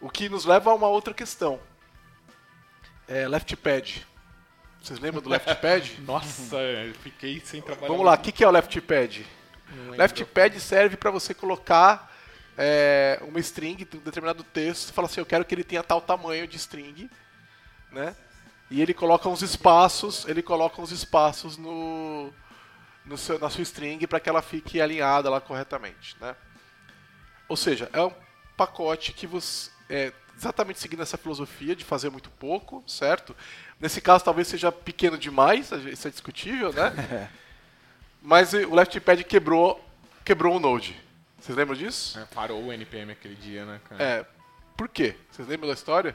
[0.00, 1.60] O que nos leva a uma outra questão.
[3.06, 3.98] É, LeftPad.
[4.80, 5.98] Vocês lembram do LeftPad?
[6.00, 6.56] Nossa,
[7.02, 7.88] fiquei sem trabalhar.
[7.88, 9.20] Vamos lá, o que, que é o LeftPad?
[9.90, 12.10] LeftPad serve para você colocar
[12.56, 16.48] é, uma string, um determinado texto, fala assim, eu quero que ele tenha tal tamanho
[16.48, 17.10] de string,
[17.92, 18.16] né?
[18.70, 22.32] E ele coloca uns espaços, ele coloca uns espaços no,
[23.16, 26.16] seu, na sua string para que ela fique alinhada lá corretamente.
[26.20, 26.34] Né?
[27.48, 28.12] Ou seja, é um
[28.56, 29.70] pacote que você.
[29.88, 33.34] É, exatamente seguindo essa filosofia de fazer muito pouco, certo?
[33.80, 37.28] Nesse caso talvez seja pequeno demais, isso é discutível, né?
[38.22, 39.82] Mas o LeftPad quebrou,
[40.24, 41.00] quebrou o Node.
[41.40, 42.18] Vocês lembram disso?
[42.18, 44.02] É, parou o NPM aquele dia, né, cara?
[44.02, 44.26] É.
[44.76, 45.16] Por quê?
[45.30, 46.14] Vocês lembram da história?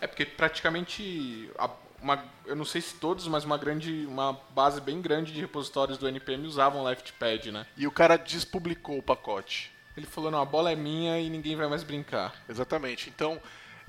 [0.00, 1.70] É porque praticamente a-
[2.06, 5.98] uma, eu não sei se todos, mas uma grande, uma base bem grande de repositórios
[5.98, 7.66] do NPM usavam LeftPad, né?
[7.76, 9.72] E o cara despublicou o pacote.
[9.96, 12.32] Ele falou, não, a bola é minha e ninguém vai mais brincar.
[12.48, 13.08] Exatamente.
[13.08, 13.40] Então,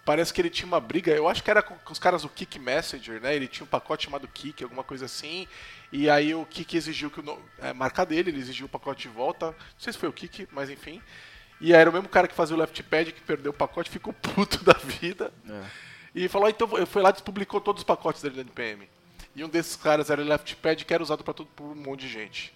[0.04, 2.58] parece que ele tinha uma briga, eu acho que era com, os caras do Kick
[2.58, 3.36] Messenger, né?
[3.36, 5.48] Ele tinha um pacote chamado Kick, alguma coisa assim.
[5.92, 9.08] E aí o Kick exigiu que o no- é, marca dele, ele exigiu o pacote
[9.08, 9.48] de volta.
[9.48, 11.02] Não sei se foi o Kick, mas enfim.
[11.62, 14.14] E aí era o mesmo cara que fazia o Leftpad que perdeu o pacote, ficou
[14.34, 15.32] puto da vida.
[15.48, 15.87] É.
[16.18, 18.90] E falou, "Ah, então eu fui lá e despublicou todos os pacotes dele do NPM.
[19.36, 22.02] E um desses caras era o Leftpad que era usado para todo por um monte
[22.02, 22.54] de gente.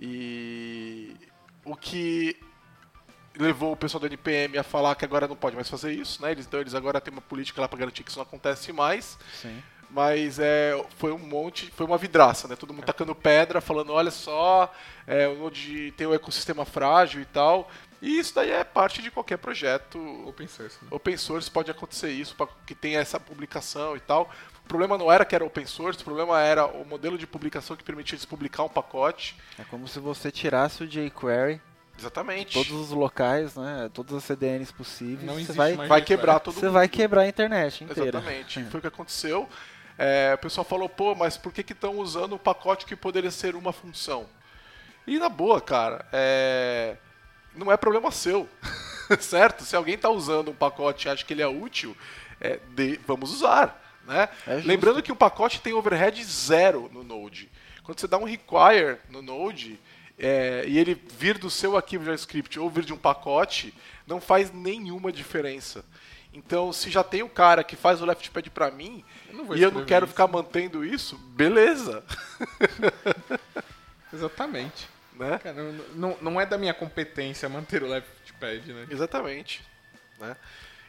[0.00, 1.14] E
[1.64, 2.36] o que
[3.36, 6.32] levou o pessoal do NPM a falar que agora não pode mais fazer isso, né?
[6.32, 9.16] Eles, então eles agora têm uma política lá para garantir que isso não acontece mais.
[9.40, 9.62] Sim.
[9.90, 12.56] Mas é, foi um monte, foi uma vidraça, né?
[12.56, 14.72] Todo mundo tacando pedra, falando, olha só,
[15.06, 17.70] é, o Node tem um ecossistema frágil e tal.
[18.04, 20.88] E isso daí é parte de qualquer projeto Open source, né?
[20.90, 24.30] open source pode acontecer isso, para que tenha essa publicação e tal.
[24.62, 27.74] O problema não era que era open source, o problema era o modelo de publicação
[27.74, 29.36] que permitia eles publicar um pacote.
[29.58, 31.62] É como se você tirasse o jQuery,
[31.98, 32.52] Exatamente.
[32.52, 33.90] todos os locais, né?
[33.94, 35.22] Todas as CDNs possíveis.
[35.22, 36.74] Não você existe vai, Vai quebrar todo você mundo.
[36.74, 38.18] vai quebrar a internet inteira.
[38.18, 38.64] Exatamente.
[38.64, 39.48] Foi o que aconteceu.
[39.96, 43.54] É, o pessoal falou, pô, mas por que estão usando um pacote que poderia ser
[43.54, 44.26] uma função?
[45.06, 46.96] E na boa, cara, é,
[47.54, 48.48] não é problema seu.
[49.20, 49.64] certo?
[49.64, 51.96] Se alguém está usando um pacote e acha que ele é útil,
[52.40, 53.80] é, de- vamos usar.
[54.06, 54.28] Né?
[54.46, 54.56] É.
[54.64, 57.50] Lembrando que um pacote tem overhead zero no Node.
[57.82, 59.78] Quando você dá um require no Node
[60.18, 63.74] é, e ele vir do seu arquivo JavaScript ou vir de um pacote,
[64.06, 65.84] não faz nenhuma diferença.
[66.32, 69.70] Então, se já tem o cara que faz o leftpad para mim Eu e eu
[69.70, 70.12] não quero isso.
[70.12, 72.02] ficar mantendo isso, beleza.
[74.12, 74.88] Exatamente.
[75.14, 75.38] Né?
[75.42, 75.62] Cara,
[75.94, 78.86] não, não, é da minha competência manter o LeftPad, né?
[78.90, 79.62] Exatamente.
[80.18, 80.36] Né?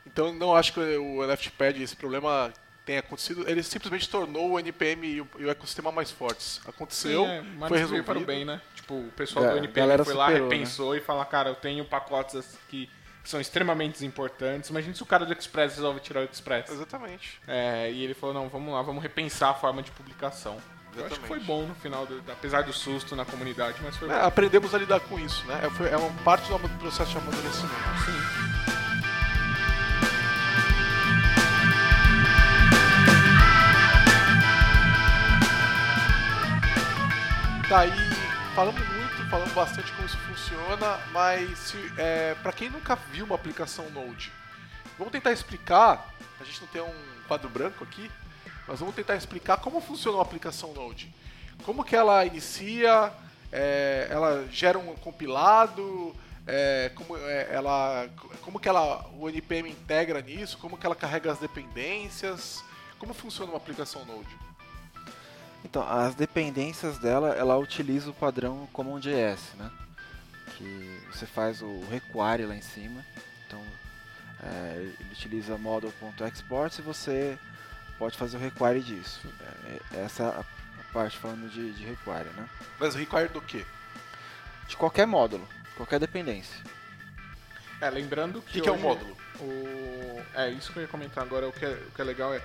[0.06, 2.54] Então, não acho que o leftpad, esse problema
[2.86, 3.50] tenha acontecido.
[3.50, 6.62] Ele simplesmente tornou o NPM e o, e o ecossistema mais fortes.
[6.68, 8.06] Aconteceu, Sim, é, mas foi veio resolvido.
[8.06, 8.62] para o bem, né?
[8.76, 10.56] Tipo, o pessoal Ga- do NPM foi lá, superou, né?
[10.56, 12.90] repensou e falou, cara, eu tenho pacotes que
[13.24, 14.70] são extremamente importantes.
[14.70, 16.70] Imagina se o cara do Express resolve tirar o Express.
[16.70, 17.42] Exatamente.
[17.48, 20.62] É, e ele falou, não, vamos lá, vamos repensar a forma de publicação.
[20.98, 24.10] Eu acho que foi bom no final, do- apesar do susto na comunidade, mas foi
[24.10, 24.26] É, bom.
[24.28, 25.60] aprendemos a lidar com isso, né?
[25.90, 27.76] É, é uma parte do processo de amadurecimento.
[28.06, 28.56] Sim.
[37.70, 37.92] Daí
[38.54, 43.90] falamos muito, falamos bastante como isso funciona, mas é, para quem nunca viu uma aplicação
[43.90, 44.32] Node,
[44.98, 46.14] vamos tentar explicar.
[46.40, 46.94] A gente não tem um
[47.28, 48.10] quadro branco aqui,
[48.68, 51.14] mas vamos tentar explicar como funciona uma aplicação Node.
[51.64, 53.12] Como que ela inicia,
[53.52, 56.16] é, ela gera um compilado,
[56.48, 58.08] é, como é, ela,
[58.42, 62.64] como que ela, o npm integra nisso, como que ela carrega as dependências,
[63.00, 64.36] como funciona uma aplicação Node.
[65.64, 69.72] Então, as dependências dela, ela utiliza o padrão CommonJS, né?
[70.58, 73.04] Que você faz o require lá em cima.
[73.48, 73.62] Então,
[74.44, 77.38] é, ele utiliza model.export e você
[77.98, 79.22] pode fazer o require disso.
[79.94, 80.44] É, essa é a
[80.80, 82.48] a parte falando de, de require, né?
[82.80, 83.66] Mas require do quê?
[84.68, 86.56] De qualquer módulo, qualquer dependência.
[87.82, 88.54] É, lembrando O que.
[88.54, 89.16] que, que é um módulo?
[89.42, 90.22] O...
[90.34, 92.42] É, isso que eu ia comentar agora, o que, é, o que é legal é.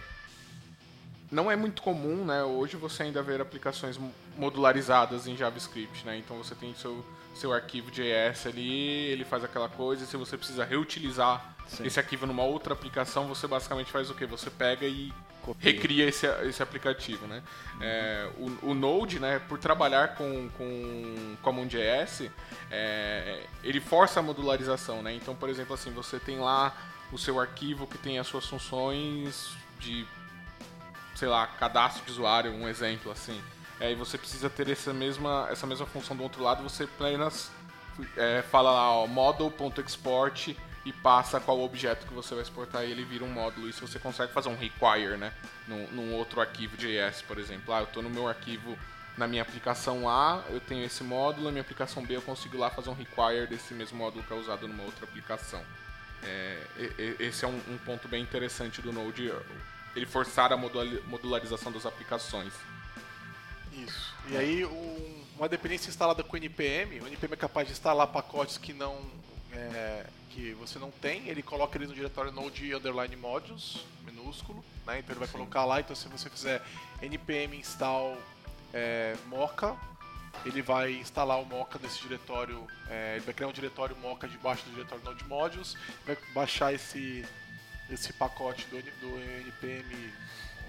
[1.31, 2.43] Não é muito comum, né?
[2.43, 6.19] Hoje você ainda ver aplicações mo- modularizadas em JavaScript, né?
[6.19, 10.37] Então você tem seu, seu arquivo JS ali, ele faz aquela coisa, e se você
[10.37, 11.87] precisa reutilizar Sim.
[11.87, 14.27] esse arquivo numa outra aplicação, você basicamente faz o quê?
[14.27, 15.13] Você pega e.
[15.59, 17.43] recria esse, esse aplicativo, né?
[17.81, 22.31] É, o, o Node, né, por trabalhar com, com CommonJS,
[22.71, 25.15] é, ele força a modularização, né?
[25.15, 26.77] Então, por exemplo, assim, você tem lá
[27.13, 30.07] o seu arquivo que tem as suas funções de,
[31.15, 33.41] sei lá, cadastro de usuário, um exemplo, assim.
[33.81, 37.51] É, e você precisa ter essa mesma, essa mesma função do outro lado, você apenas
[38.17, 43.05] é, fala lá, ó, model.export e passa qual objeto que você vai exportar e ele
[43.05, 43.69] vira um módulo.
[43.69, 45.33] Isso você consegue fazer um require, né?
[45.69, 47.73] Num, num outro arquivo JS, por exemplo.
[47.75, 48.79] Ah, eu estou no meu arquivo,
[49.17, 52.71] na minha aplicação A, eu tenho esse módulo, na minha aplicação B eu consigo lá
[52.71, 55.63] fazer um require desse mesmo módulo que é usado numa outra aplicação.
[56.23, 56.63] É,
[57.19, 59.33] esse é um, um ponto bem interessante do Node,
[59.97, 62.53] ele forçar a modula- modularização das aplicações.
[63.73, 64.15] Isso.
[64.29, 68.07] E aí, um- uma dependência instalada com o NPM, o NPM é capaz de instalar
[68.09, 68.99] pacotes que não
[69.53, 74.99] é, que você não tem, ele coloca eles no diretório node underline modules, minúsculo, né?
[74.99, 76.63] Então ele vai colocar lá, então se você fizer
[77.03, 78.17] npm install
[78.73, 79.77] é, mocha,
[80.45, 84.65] ele vai instalar o mocha nesse diretório, é, ele vai criar um diretório mocha debaixo
[84.65, 87.25] do diretório node modules, vai baixar esse
[87.91, 90.13] esse pacote do, do npm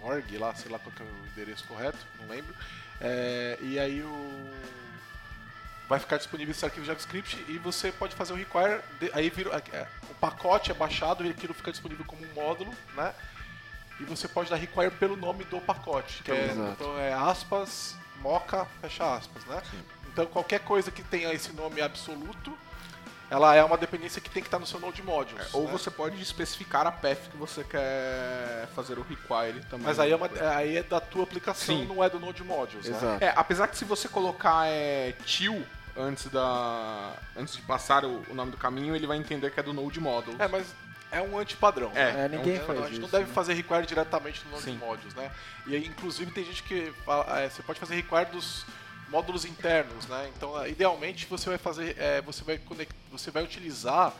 [0.01, 2.55] org lá, sei lá qual é o endereço correto, não lembro.
[2.99, 4.51] É, e aí o
[5.91, 8.79] vai ficar disponível esse arquivo JavaScript e você pode fazer o require,
[9.11, 13.13] aí vira, é, o pacote é baixado e aquilo fica disponível como um módulo, né?
[13.99, 18.65] E você pode dar require pelo nome do pacote, que é, então é aspas, moca,
[18.79, 19.61] fecha aspas, né?
[19.69, 19.83] Sim.
[20.13, 22.57] Então qualquer coisa que tenha esse nome absoluto,
[23.29, 25.45] ela é uma dependência que tem que estar no seu Node Modules.
[25.53, 25.73] É, ou né?
[25.73, 29.87] você pode especificar a path que você quer fazer o require também.
[29.87, 31.85] Mas aí é, uma, aí é da tua aplicação, Sim.
[31.85, 32.87] não é do Node Modules.
[32.87, 32.97] Né?
[32.97, 33.19] Exato.
[33.19, 33.27] Né?
[33.27, 35.65] É, apesar que se você colocar é, til
[36.01, 39.63] antes da antes de passar o, o, nome do caminho, ele vai entender que é
[39.63, 40.35] do Node Model.
[40.39, 40.73] É, mas
[41.11, 41.91] é um antipadrão.
[41.93, 42.25] É, né?
[42.25, 43.33] é ninguém é um, faz A gente isso, não deve né?
[43.33, 44.77] fazer require diretamente no Node Sim.
[44.77, 45.31] Modules, né?
[45.67, 48.65] E aí, inclusive, tem gente que fala, é, você pode fazer require dos
[49.09, 50.31] módulos internos, né?
[50.35, 54.13] Então, idealmente, você vai fazer, é, você vai conect, você vai utilizar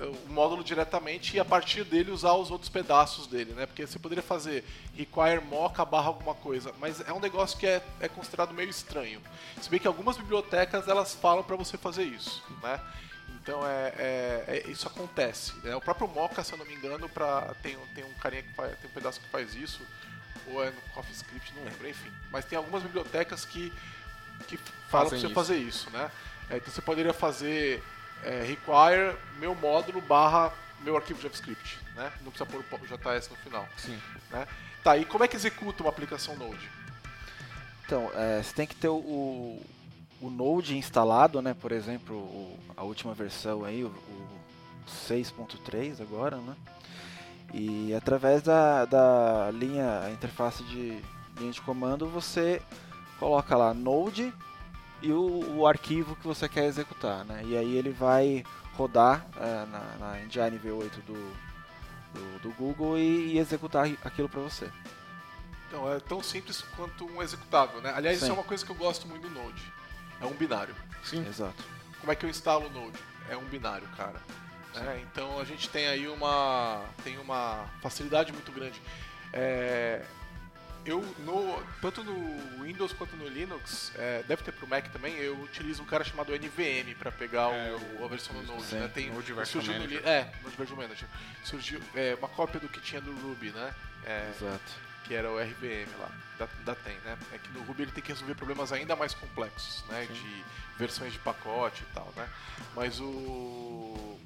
[0.00, 3.66] o módulo diretamente e a partir dele usar os outros pedaços dele, né?
[3.66, 4.64] Porque você poderia fazer
[4.96, 9.20] require mocha barra alguma coisa, mas é um negócio que é, é considerado meio estranho.
[9.60, 12.80] Se bem que algumas bibliotecas elas falam para você fazer isso, né?
[13.42, 15.52] Então é, é, é, isso acontece.
[15.64, 15.74] Né?
[15.74, 18.78] O próprio Mocha, se eu não me engano, pra, tem, tem um carinha que faz,
[18.78, 19.80] tem um pedaço que faz isso,
[20.46, 22.10] ou é no CoffeeScript, não lembro, enfim.
[22.30, 23.72] Mas tem algumas bibliotecas que,
[24.46, 24.56] que
[24.88, 25.34] falam para você isso.
[25.34, 26.10] fazer isso, né?
[26.50, 27.82] É, então você poderia fazer
[28.24, 32.12] é, require meu módulo barra meu arquivo JavaScript, né?
[32.22, 33.66] Não precisa pôr o JS no final.
[33.76, 33.98] Sim.
[34.30, 34.46] Né?
[34.82, 36.68] Tá, e como é que executa uma aplicação Node?
[37.86, 39.60] Então, é, você tem que ter o,
[40.20, 41.54] o Node instalado, né?
[41.54, 44.40] Por exemplo, o, a última versão aí, o, o
[45.08, 46.56] 6.3 agora, né?
[47.54, 51.00] E através da, da linha, interface de
[51.38, 52.62] linha de comando, você
[53.18, 54.32] coloca lá Node
[55.02, 57.42] e o, o, arquivo que você quer executar, né?
[57.44, 61.32] E aí ele vai rodar é, na, na, engine V8 do,
[62.14, 64.70] do, do Google e, e, executar aquilo para você.
[65.68, 67.92] Então é tão simples quanto um executável, né?
[67.94, 68.24] Aliás, Sim.
[68.24, 69.62] isso é uma coisa que eu gosto muito do Node.
[70.20, 70.74] É um binário.
[71.02, 71.26] Sim.
[71.26, 71.64] Exato.
[72.00, 72.98] Como é que eu instalo o Node?
[73.28, 74.20] É um binário, cara.
[74.74, 78.80] É, então a gente tem aí uma tem uma facilidade muito grande.
[79.32, 80.04] É,
[80.84, 85.14] eu no tanto no Windows quanto no Linux é, deve ter para o Mac também
[85.16, 88.90] eu utilizo um cara chamado NVM para pegar é, o, a versão do Node né?
[88.92, 90.02] tem Node Version Manager.
[90.02, 91.08] No, é Node Version Manager
[91.44, 94.72] surgiu é, uma cópia do que tinha no Ruby né é, exato
[95.04, 98.02] que era o RVM lá da, da tem né é que no Ruby ele tem
[98.02, 100.14] que resolver problemas ainda mais complexos né Sim.
[100.14, 100.44] de
[100.78, 102.28] versões de pacote e tal né
[102.74, 104.18] mas o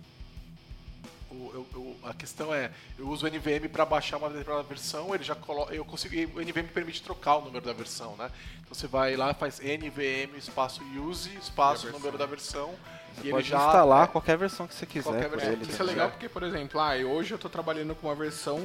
[1.30, 5.24] eu, eu, a questão é, eu uso o NVM para baixar uma determinada versão, ele
[5.24, 8.30] já coloca, eu consigo, o NVM permite trocar o número da versão, né?
[8.60, 12.74] Então você vai lá, faz NVM espaço use espaço número da versão
[13.14, 15.28] você e pode ele já instalar é, qualquer versão que você quiser.
[15.28, 18.14] Versão ele, isso é legal porque, por exemplo, ah, hoje eu estou trabalhando com uma
[18.14, 18.60] versão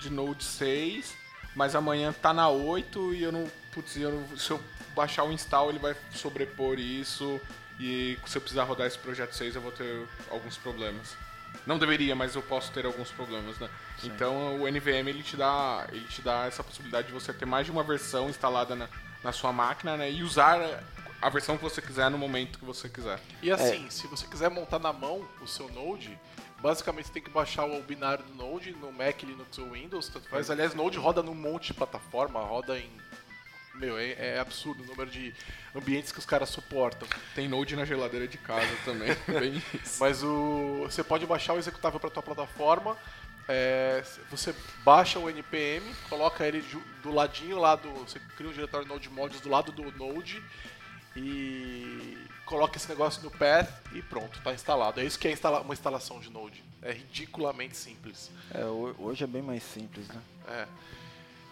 [0.00, 1.14] de Node 6,
[1.54, 4.60] mas amanhã tá na 8 e eu não, putz, eu não, se eu
[4.94, 7.40] baixar o install ele vai sobrepor isso
[7.78, 11.16] e se eu precisar rodar esse projeto 6 eu vou ter alguns problemas.
[11.66, 13.68] Não deveria, mas eu posso ter alguns problemas, né?
[13.98, 14.08] Sim.
[14.08, 17.66] Então o NVM ele te dá, ele te dá essa possibilidade de você ter mais
[17.66, 18.88] de uma versão instalada na,
[19.22, 20.10] na sua máquina, né?
[20.10, 20.82] E usar
[21.20, 23.20] a versão que você quiser no momento que você quiser.
[23.42, 23.90] E assim, é.
[23.90, 26.18] se você quiser montar na mão o seu Node,
[26.60, 30.28] basicamente você tem que baixar o binário do Node no Mac, Linux ou Windows, tanto
[30.28, 30.50] faz.
[30.50, 32.90] Aliás, Node roda num monte de plataforma, roda em
[33.80, 35.34] meu, é, é, absurdo o número de
[35.74, 37.08] ambientes que os caras suportam.
[37.34, 39.98] Tem Node na geladeira de casa também, bem isso.
[39.98, 42.96] Mas o, você pode baixar o executável para tua plataforma,
[43.48, 46.64] é, você baixa o npm, coloca ele
[47.02, 50.40] do ladinho lá do, você cria um diretório Node Modules do lado do Node
[51.16, 55.00] e coloca esse negócio no path e pronto, está instalado.
[55.00, 56.62] É isso que é instala uma instalação de Node.
[56.82, 58.30] É ridiculamente simples.
[58.52, 60.20] É, hoje é bem mais simples, né?
[60.48, 60.68] É.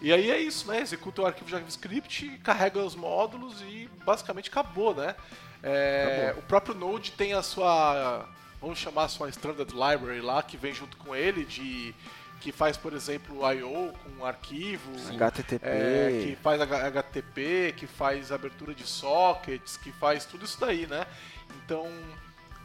[0.01, 0.81] E aí é isso, né?
[0.81, 5.15] Executa o arquivo JavaScript, carrega os módulos e basicamente acabou, né?
[5.61, 6.43] É, acabou.
[6.43, 8.27] O próprio Node tem a sua,
[8.61, 11.93] vamos chamar a sua Standard Library lá, que vem junto com ele, de
[12.39, 13.93] que faz, por exemplo, I.O.
[13.93, 20.23] com um arquivo, HTTP, é, que faz HTTP, que faz abertura de sockets, que faz
[20.25, 21.05] tudo isso daí, né?
[21.57, 21.91] Então,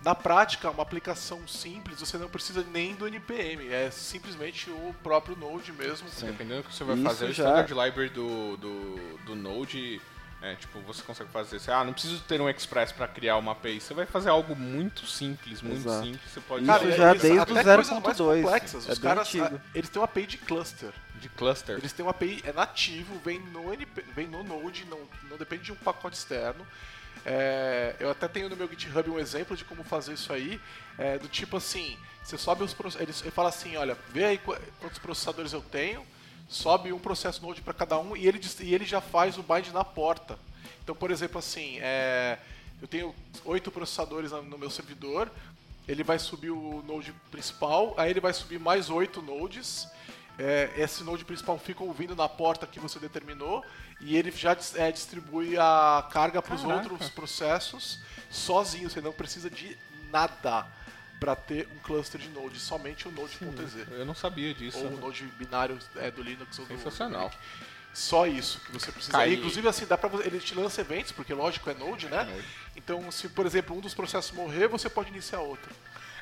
[0.04, 5.34] na prática, uma aplicação simples, você não precisa nem do NPM, é simplesmente o próprio
[5.34, 6.06] Node mesmo.
[6.10, 6.26] Sim.
[6.26, 7.44] Dependendo do que você vai Isso fazer, já...
[7.44, 10.02] o standard library do, do, do Node,
[10.42, 13.52] é, tipo, você consegue fazer, você, ah, não preciso ter um Express para criar uma
[13.52, 16.04] API, você vai fazer algo muito simples, muito Exato.
[16.04, 16.66] simples, você pode...
[16.66, 19.60] Cara, já eles, desde o 0.2, é os caras, antigo.
[19.74, 20.92] eles têm uma API de cluster.
[21.14, 21.78] De cluster.
[21.78, 25.00] Eles têm uma API, é nativo, vem no, NP, vem no Node, não,
[25.30, 26.66] não depende de um pacote externo,
[27.24, 30.60] É, eu até tenho no meu GitHub um exemplo de como fazer isso aí,
[30.98, 34.98] é, do tipo assim, você sobe os ele, ele fala assim, olha, vê aí quantos
[34.98, 36.04] processadores eu tenho,
[36.48, 39.68] sobe um processo Node para cada um e ele, e ele já faz o bind
[39.68, 40.38] na porta.
[40.82, 42.38] Então, por exemplo, assim, é,
[42.80, 43.14] eu tenho
[43.44, 45.30] oito processadores no meu servidor,
[45.88, 49.88] ele vai subir o node principal, aí ele vai subir mais oito nodes.
[50.38, 53.64] É, esse node principal fica ouvindo na porta que você determinou
[54.00, 58.90] e ele já é, distribui a carga para os outros processos sozinho.
[58.90, 59.76] Você não precisa de
[60.10, 60.66] nada
[61.20, 63.88] para ter um cluster de Node, somente o Node.ez.
[63.92, 64.78] Eu não sabia disso.
[64.78, 67.30] Ou o Node binário é, do Linux ou do Sensacional.
[67.94, 69.26] Só isso que você precisa.
[69.28, 72.22] Inclusive, assim, dá pra ele te lança eventos, porque lógico é Node, né?
[72.22, 72.46] É Node.
[72.76, 75.72] Então, se por exemplo um dos processos morrer, você pode iniciar outro.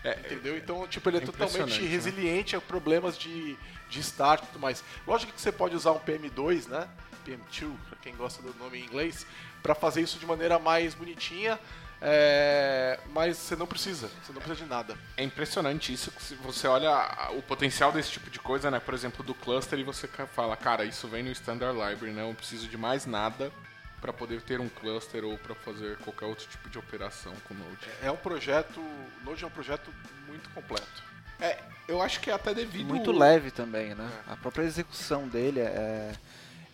[0.04, 0.56] É, entendeu?
[0.56, 1.88] Então, tipo, ele é, é totalmente né?
[1.88, 2.58] resiliente né?
[2.58, 3.56] a problemas de,
[3.88, 4.82] de start e tudo mais.
[5.06, 6.88] Lógico que você pode usar um PM2, né?
[7.26, 9.24] PM2, para quem gosta do nome em inglês,
[9.62, 11.58] para fazer isso de maneira mais bonitinha.
[12.04, 14.96] É, mas você não precisa, você não precisa de nada.
[15.16, 16.90] É impressionante isso, se você olha
[17.30, 18.80] o potencial desse tipo de coisa, né?
[18.80, 22.22] Por exemplo, do cluster e você fala, cara, isso vem no Standard Library, né?
[22.22, 23.52] Não preciso de mais nada
[24.02, 27.88] para poder ter um cluster ou para fazer qualquer outro tipo de operação com Node.
[28.02, 28.82] É, é um projeto,
[29.24, 29.94] Node é um projeto
[30.26, 31.02] muito completo.
[31.40, 34.10] É, eu acho que é até devido muito leve também, né?
[34.28, 34.32] É.
[34.32, 36.12] A própria execução dele é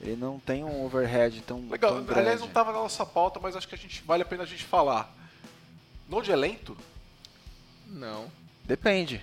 [0.00, 1.96] ele não tem um overhead tão Legal.
[1.96, 2.20] Tão grande.
[2.20, 4.46] Aliás, não estava na nossa pauta, mas acho que a gente vale a pena a
[4.46, 5.12] gente falar.
[6.08, 6.76] Node é lento?
[7.86, 8.30] Não.
[8.64, 9.20] Depende.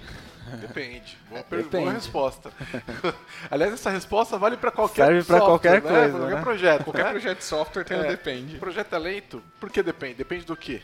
[0.61, 1.17] Depende.
[1.29, 1.69] Boa, Depende.
[1.69, 2.51] boa resposta.
[3.49, 5.81] Aliás, essa resposta vale para qualquer Serve para qualquer né?
[5.81, 6.41] coisa, qualquer né?
[6.41, 6.83] projeto.
[6.83, 7.11] Qualquer né?
[7.11, 8.01] projeto de software tem é.
[8.01, 8.55] um depende.
[8.57, 9.43] O projeto é lento?
[9.59, 10.15] Por que depende?
[10.15, 10.81] Depende do quê?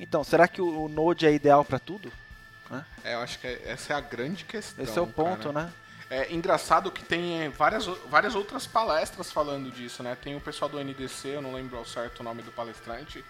[0.00, 2.12] Então, será que o Node é ideal para tudo?
[3.04, 4.82] É, eu acho que essa é a grande questão.
[4.82, 5.66] Esse é o ponto, cara.
[5.66, 5.72] né?
[6.10, 10.16] É engraçado que tem várias, várias outras palestras falando disso, né?
[10.20, 13.24] Tem o pessoal do NDC, eu não lembro ao certo o nome do palestrante,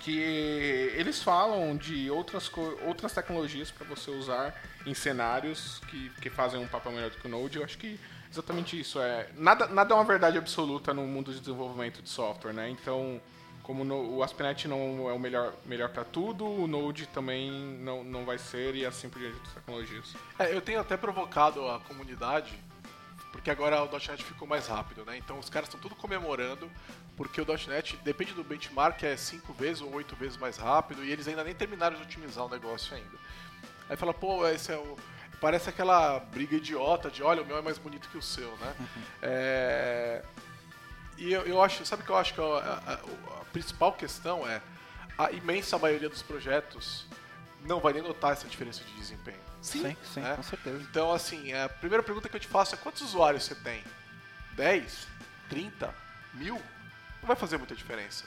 [0.00, 2.50] que eles falam de outras,
[2.86, 4.54] outras tecnologias para você usar
[4.86, 7.58] em cenários que, que fazem um papel melhor do que o Node.
[7.58, 11.40] Eu acho que exatamente isso é nada nada é uma verdade absoluta no mundo de
[11.40, 12.70] desenvolvimento de software, né?
[12.70, 13.20] Então
[13.62, 18.02] como no, o ASP.NET não é o melhor, melhor para tudo, o Node também não,
[18.02, 20.12] não vai ser e assim por diante das tecnologias.
[20.38, 22.52] É, eu tenho até provocado a comunidade,
[23.30, 25.16] porque agora o .NET ficou mais rápido, né?
[25.18, 26.68] Então os caras estão tudo comemorando,
[27.20, 31.12] porque o .NET, depende do benchmark, é 5 vezes ou 8 vezes mais rápido, e
[31.12, 33.18] eles ainda nem terminaram de otimizar o negócio ainda.
[33.90, 34.96] Aí fala, pô, esse é o...
[35.38, 38.74] Parece aquela briga idiota de, olha, o meu é mais bonito que o seu, né?
[39.20, 40.24] é...
[41.18, 43.92] E eu, eu acho, sabe o que eu acho que é a, a, a, principal
[43.92, 44.62] questão é
[45.18, 47.04] a imensa maioria dos projetos
[47.66, 49.40] não vai nem notar essa diferença de desempenho.
[49.60, 50.36] Sim, sim, sim né?
[50.36, 50.82] com certeza.
[50.90, 53.84] Então, assim, a primeira pergunta que eu te faço é quantos usuários você tem?
[54.56, 55.06] 10?
[55.50, 55.94] 30?
[56.32, 56.58] Mil?
[57.20, 58.24] Não vai fazer muita diferença.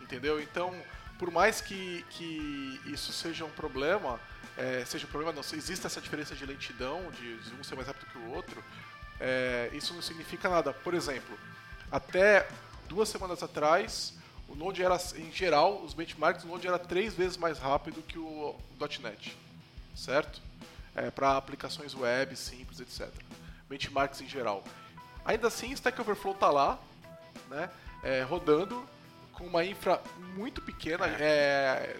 [0.00, 0.40] Entendeu?
[0.40, 0.74] Então,
[1.18, 4.20] por mais que, que isso seja um problema,
[4.56, 7.86] é, seja um problema não, existe essa diferença de lentidão, de, de um ser mais
[7.86, 8.62] rápido que o outro,
[9.20, 10.72] é, isso não significa nada.
[10.72, 11.38] Por exemplo,
[11.90, 12.46] até
[12.88, 14.14] duas semanas atrás,
[14.48, 18.18] o Node era, em geral, os benchmarks do Node era três vezes mais rápido que
[18.18, 18.54] o
[19.00, 19.36] .NET,
[19.96, 20.42] certo?
[20.94, 23.10] É, Para aplicações web, simples, etc.
[23.68, 24.62] Benchmarks em geral.
[25.24, 26.78] Ainda assim, Stack Overflow está lá,
[27.48, 27.70] né,
[28.04, 28.86] é, rodando
[29.32, 30.00] com uma infra
[30.36, 31.06] muito pequena.
[31.06, 31.96] É,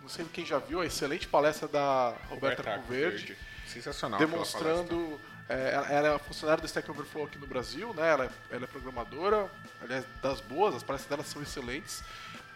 [0.00, 3.36] não sei quem já viu a excelente palestra da Roberta, Roberta Verde,
[3.66, 5.20] sensacional, demonstrando
[5.50, 8.08] é, ela é funcionária do Stack Overflow aqui no Brasil, né?
[8.08, 9.50] Ela, é, ela é programadora,
[9.82, 12.04] aliás, das boas, as palestras dela são excelentes.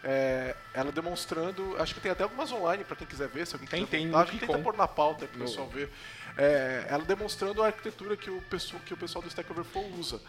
[0.01, 3.67] É, ela demonstrando, acho que tem até algumas online para quem quiser ver, se alguém
[3.67, 5.89] tem, tem, a gente tenta pôr na pauta para o pessoal ver.
[6.37, 10.21] É, ela demonstrando a arquitetura que o pessoal, que o pessoal do Stack Overflow usa.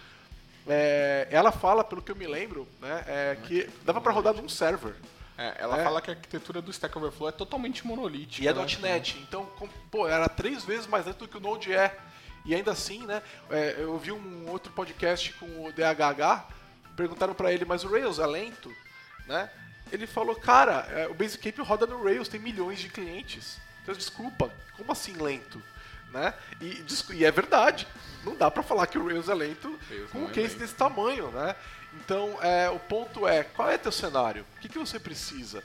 [0.69, 4.49] É, ela fala, pelo que eu me lembro, né, é, que dava para rodar num
[4.49, 4.95] server.
[5.39, 5.85] É, ela é.
[5.85, 8.45] fala que a arquitetura do Stack Overflow é totalmente monolítica.
[8.45, 8.67] E é né?
[8.81, 11.97] .NET, então, com, pô, era três vezes mais lento do que o Node é.
[12.45, 16.47] E ainda assim, né, é, eu vi um outro podcast com o DHH,
[16.97, 18.75] perguntaram para ele, mas o Rails é lento?
[19.27, 19.51] Né?
[19.93, 23.59] Ele falou, cara, é, o Basecamp roda no Rails, tem milhões de clientes.
[23.83, 25.63] Então, desculpa, como assim lento?
[26.13, 26.35] Né?
[26.61, 26.85] E,
[27.15, 27.87] e é verdade,
[28.25, 29.79] não dá para falar que o Rails é lento
[30.11, 30.59] com um é case lento.
[30.59, 31.55] desse tamanho, né?
[31.95, 34.45] Então, é, o ponto é, qual é teu cenário?
[34.57, 35.63] O que, que você precisa?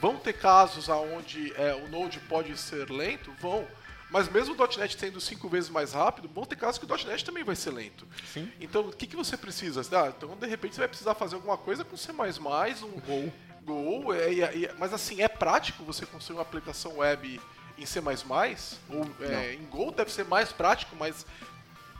[0.00, 3.32] Vão ter casos onde é, o Node pode ser lento?
[3.40, 3.66] Vão.
[4.10, 7.24] Mas mesmo o .NET sendo cinco vezes mais rápido, vão ter casos que o .NET
[7.24, 8.06] também vai ser lento.
[8.32, 8.50] Sim.
[8.60, 9.80] Então, o que, que você precisa?
[9.92, 13.32] Ah, então, de repente, você vai precisar fazer alguma coisa com C++, um Go.
[13.62, 17.40] Go é, é, é, mas, assim, é prático você construir uma aplicação web
[17.78, 18.00] em C++?
[18.00, 21.26] Ou é, em Go deve ser mais prático, mas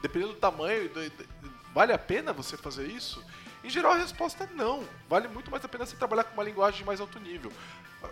[0.03, 0.91] dependendo do tamanho,
[1.74, 3.24] vale a pena você fazer isso?
[3.64, 4.85] Em geral, a resposta é não.
[5.09, 7.53] Vale muito mais a pena você trabalhar com uma linguagem de mais alto nível.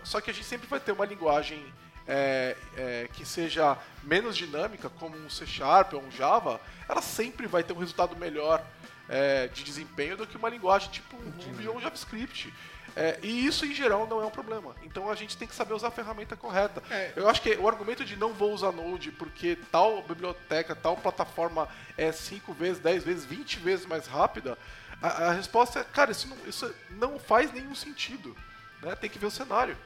[0.03, 1.65] Só que a gente sempre vai ter uma linguagem
[2.07, 7.47] é, é, que seja menos dinâmica, como um C Sharp ou um Java, ela sempre
[7.47, 8.63] vai ter um resultado melhor
[9.09, 12.53] é, de desempenho do que uma linguagem tipo um Ruby ou um JavaScript.
[12.95, 14.73] É, e isso, em geral, não é um problema.
[14.83, 16.81] Então a gente tem que saber usar a ferramenta correta.
[16.89, 17.11] É.
[17.15, 21.67] Eu acho que o argumento de não vou usar Node porque tal biblioteca, tal plataforma
[21.97, 24.57] é 5 vezes, 10 vezes, 20 vezes mais rápida,
[25.01, 28.35] a, a resposta é, cara, isso não, isso não faz nenhum sentido.
[28.81, 28.95] Né?
[28.95, 29.77] Tem que ver o cenário.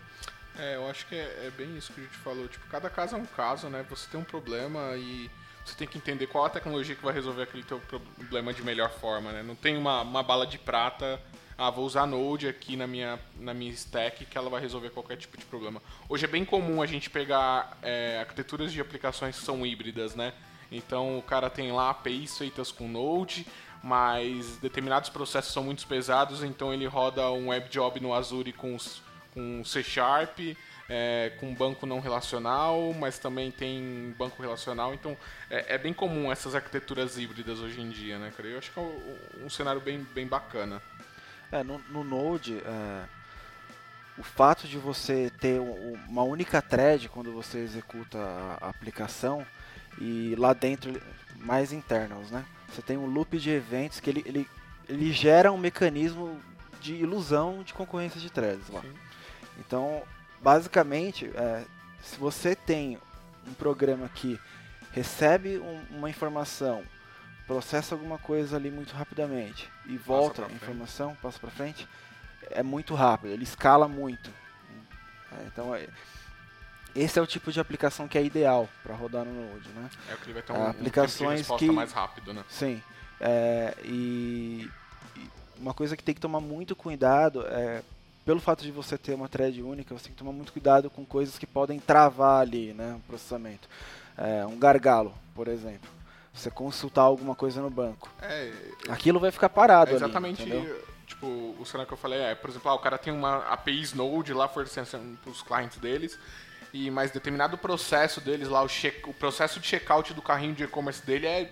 [0.57, 2.47] É, eu acho que é, é bem isso que a gente falou.
[2.47, 3.86] Tipo, cada caso é um caso, né?
[3.89, 5.32] Você tem um problema e
[5.66, 8.91] você tem que entender qual a tecnologia que vai resolver aquele teu problema de melhor
[8.91, 9.41] forma, né?
[9.41, 11.20] Não tem uma, uma bala de prata
[11.60, 15.18] ah, vou usar Node aqui na minha, na minha stack que ela vai resolver qualquer
[15.18, 15.82] tipo de problema.
[16.07, 20.34] Hoje é bem comum a gente pegar é, arquiteturas de aplicações que são híbridas, né?
[20.72, 23.45] Então o cara tem lá APIs feitas com Node,
[23.84, 28.78] mas determinados processos são muito pesados, então ele roda um web job no Azure com,
[29.34, 30.39] com C Sharp,
[30.88, 34.93] é, com banco não relacional, mas também tem banco relacional.
[34.93, 35.18] Então
[35.49, 38.47] é, é, bem comum essas arquiteturas híbridas hoje em dia, né, cara?
[38.47, 40.82] Eu acho que é um, cenário bem, bem bacana.
[41.52, 43.06] É, no, no Node, é,
[44.18, 45.60] o fato de você ter
[46.08, 48.18] uma única thread quando você executa
[48.62, 49.45] a aplicação
[50.00, 51.02] e lá dentro
[51.38, 52.45] mais internals, né?
[52.68, 54.50] Você tem um loop de eventos que ele, ele,
[54.88, 56.39] ele gera um mecanismo
[56.82, 58.82] de ilusão de concorrência de threads lá.
[58.82, 58.93] Sim.
[59.58, 60.04] Então,
[60.41, 61.64] basicamente, é,
[62.02, 62.97] se você tem
[63.47, 64.39] um programa que
[64.91, 66.84] recebe um, uma informação
[67.50, 71.88] processa alguma coisa ali muito rapidamente e volta a informação, passa para frente,
[72.52, 74.30] é muito rápido, ele escala muito.
[75.32, 75.88] É, então, é,
[76.95, 79.89] esse é o tipo de aplicação que é ideal para rodar no Node, né?
[80.12, 82.45] É o que ele vai ter um, aplicações um que mais rápido, né?
[82.47, 82.84] Sim.
[83.20, 84.70] É, e,
[85.18, 87.82] e, uma coisa que tem que tomar muito cuidado é
[88.24, 91.04] pelo fato de você ter uma thread única, você tem que tomar muito cuidado com
[91.04, 93.68] coisas que podem travar ali, né, o processamento.
[94.16, 95.99] É, um gargalo, por exemplo
[96.34, 98.10] você consultar alguma coisa no banco.
[98.22, 98.52] É,
[98.90, 100.74] Aquilo vai ficar parado é exatamente, ali,
[101.06, 103.96] tipo, o cenário que eu falei é, por exemplo, ah, o cara tem uma API
[103.96, 106.20] Node lá fornecendo para os clientes deles,
[106.72, 110.64] e mais determinado processo deles lá, o, check, o processo de checkout do carrinho de
[110.64, 111.52] e-commerce dele é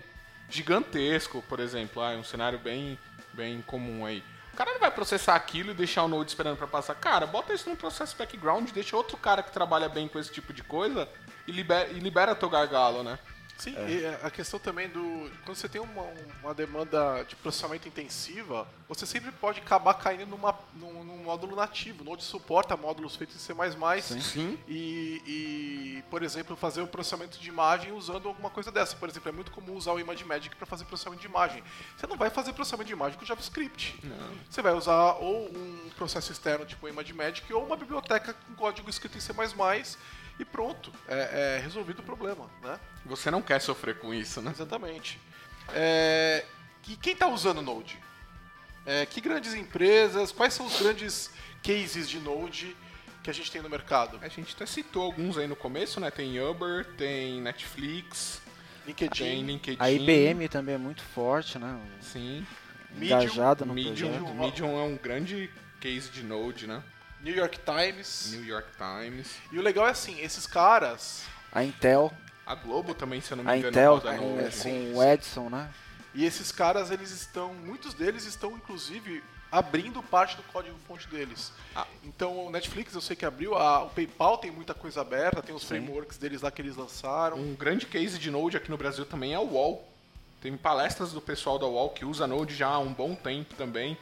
[0.50, 2.98] gigantesco, por exemplo, ah, é um cenário bem,
[3.34, 4.24] bem comum aí.
[4.54, 6.96] O cara não vai processar aquilo e deixar o Node esperando para passar.
[6.96, 10.52] Cara, bota isso no processo background, deixa outro cara que trabalha bem com esse tipo
[10.52, 11.08] de coisa
[11.46, 13.20] e libera, e libera teu gargalo, né?
[13.58, 14.20] Sim, é.
[14.22, 15.32] a questão também do.
[15.44, 16.04] Quando você tem uma,
[16.44, 22.04] uma demanda de processamento intensiva, você sempre pode acabar caindo numa, num, num módulo nativo.
[22.04, 23.54] Node suporta módulos feitos em C.
[24.02, 24.22] Sim.
[24.22, 24.60] Sim.
[24.68, 28.96] E, e, por exemplo, fazer o processamento de imagem usando alguma coisa dessa.
[28.96, 31.64] Por exemplo, é muito comum usar o ImageMagick para fazer processamento de imagem.
[31.98, 34.00] Você não vai fazer processamento de imagem com JavaScript.
[34.04, 34.32] Não.
[34.50, 38.90] Você vai usar ou um processo externo tipo o ImageMagick ou uma biblioteca com código
[38.90, 39.34] escrito em C
[40.40, 42.80] e pronto, é, é, resolvido o problema, né?
[43.06, 44.52] Você não quer sofrer com isso, né?
[44.52, 45.20] Exatamente.
[45.74, 46.46] É,
[46.88, 48.00] e quem está usando Node?
[48.86, 51.32] É, que grandes empresas, quais são os grandes
[51.64, 52.76] cases de Node
[53.24, 54.20] que a gente tem no mercado?
[54.22, 56.12] A gente até citou alguns aí no começo, né?
[56.12, 58.42] Tem Uber, tem Netflix,
[58.86, 59.24] LinkedIn.
[59.24, 59.82] tem LinkedIn.
[59.82, 61.78] A IBM também é muito forte, né?
[62.00, 62.46] Sim.
[62.96, 64.36] Engajada no Medium, projeto.
[64.36, 65.50] Medium é um grande
[65.82, 66.82] case de Node, né?
[67.22, 68.32] New York Times.
[68.32, 69.36] New York Times.
[69.52, 71.24] E o legal é assim, esses caras.
[71.52, 72.12] A Intel.
[72.46, 74.52] A Globo também, se eu não me a engano, Intel roda com, no...
[74.52, 75.70] com o Edson, né?
[76.14, 77.54] E esses caras, eles estão.
[77.54, 81.52] Muitos deles estão, inclusive, abrindo parte do código-fonte deles.
[81.76, 81.86] Ah.
[82.04, 85.56] Então, o Netflix eu sei que abriu, a, o PayPal tem muita coisa aberta, tem
[85.56, 85.68] os Sim.
[85.68, 87.38] frameworks deles lá que eles lançaram.
[87.38, 89.88] Um grande case de Node aqui no Brasil também é o Wall.
[90.42, 93.98] Tem palestras do pessoal da Wall que usa Node já há um bom tempo também.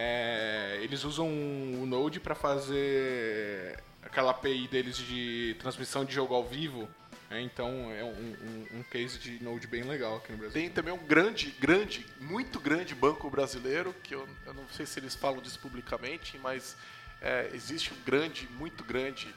[0.00, 6.44] É, eles usam o Node para fazer aquela API deles de transmissão de jogo ao
[6.44, 6.88] vivo.
[7.28, 10.54] É, então é um, um, um, case de Node bem legal aqui no Brasil.
[10.54, 15.00] Tem também um grande, grande, muito grande banco brasileiro, que eu, eu não sei se
[15.00, 16.76] eles falam disso publicamente, mas
[17.20, 19.34] é, existe um grande, muito grande,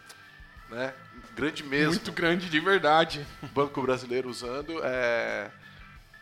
[0.70, 0.94] né?
[1.36, 1.94] Grande mesmo.
[1.94, 3.26] Muito grande de verdade.
[3.52, 4.80] Banco brasileiro usando.
[4.84, 5.50] É,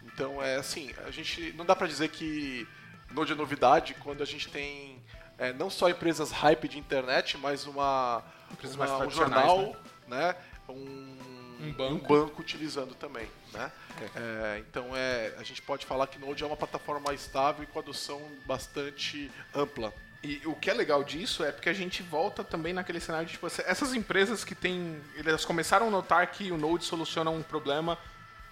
[0.05, 2.65] então é assim, a gente não dá para dizer que
[3.11, 5.01] Node é novidade quando a gente tem
[5.37, 8.23] é, não só empresas hype de internet, mas uma,
[8.63, 9.75] uma um jornal,
[10.07, 10.27] né?
[10.27, 10.35] né?
[10.67, 11.17] Um,
[11.61, 11.93] um, banco.
[11.93, 12.41] um, banco.
[12.41, 13.71] utilizando também, né?
[14.01, 14.19] É.
[14.19, 17.67] É, então é, a gente pode falar que Node é uma plataforma mais estável e
[17.67, 19.93] com adoção bastante ampla.
[20.21, 23.33] E o que é legal disso é porque a gente volta também naquele cenário de
[23.33, 25.01] tipo, essas empresas que têm.
[25.15, 27.97] Elas começaram a notar que o Node soluciona um problema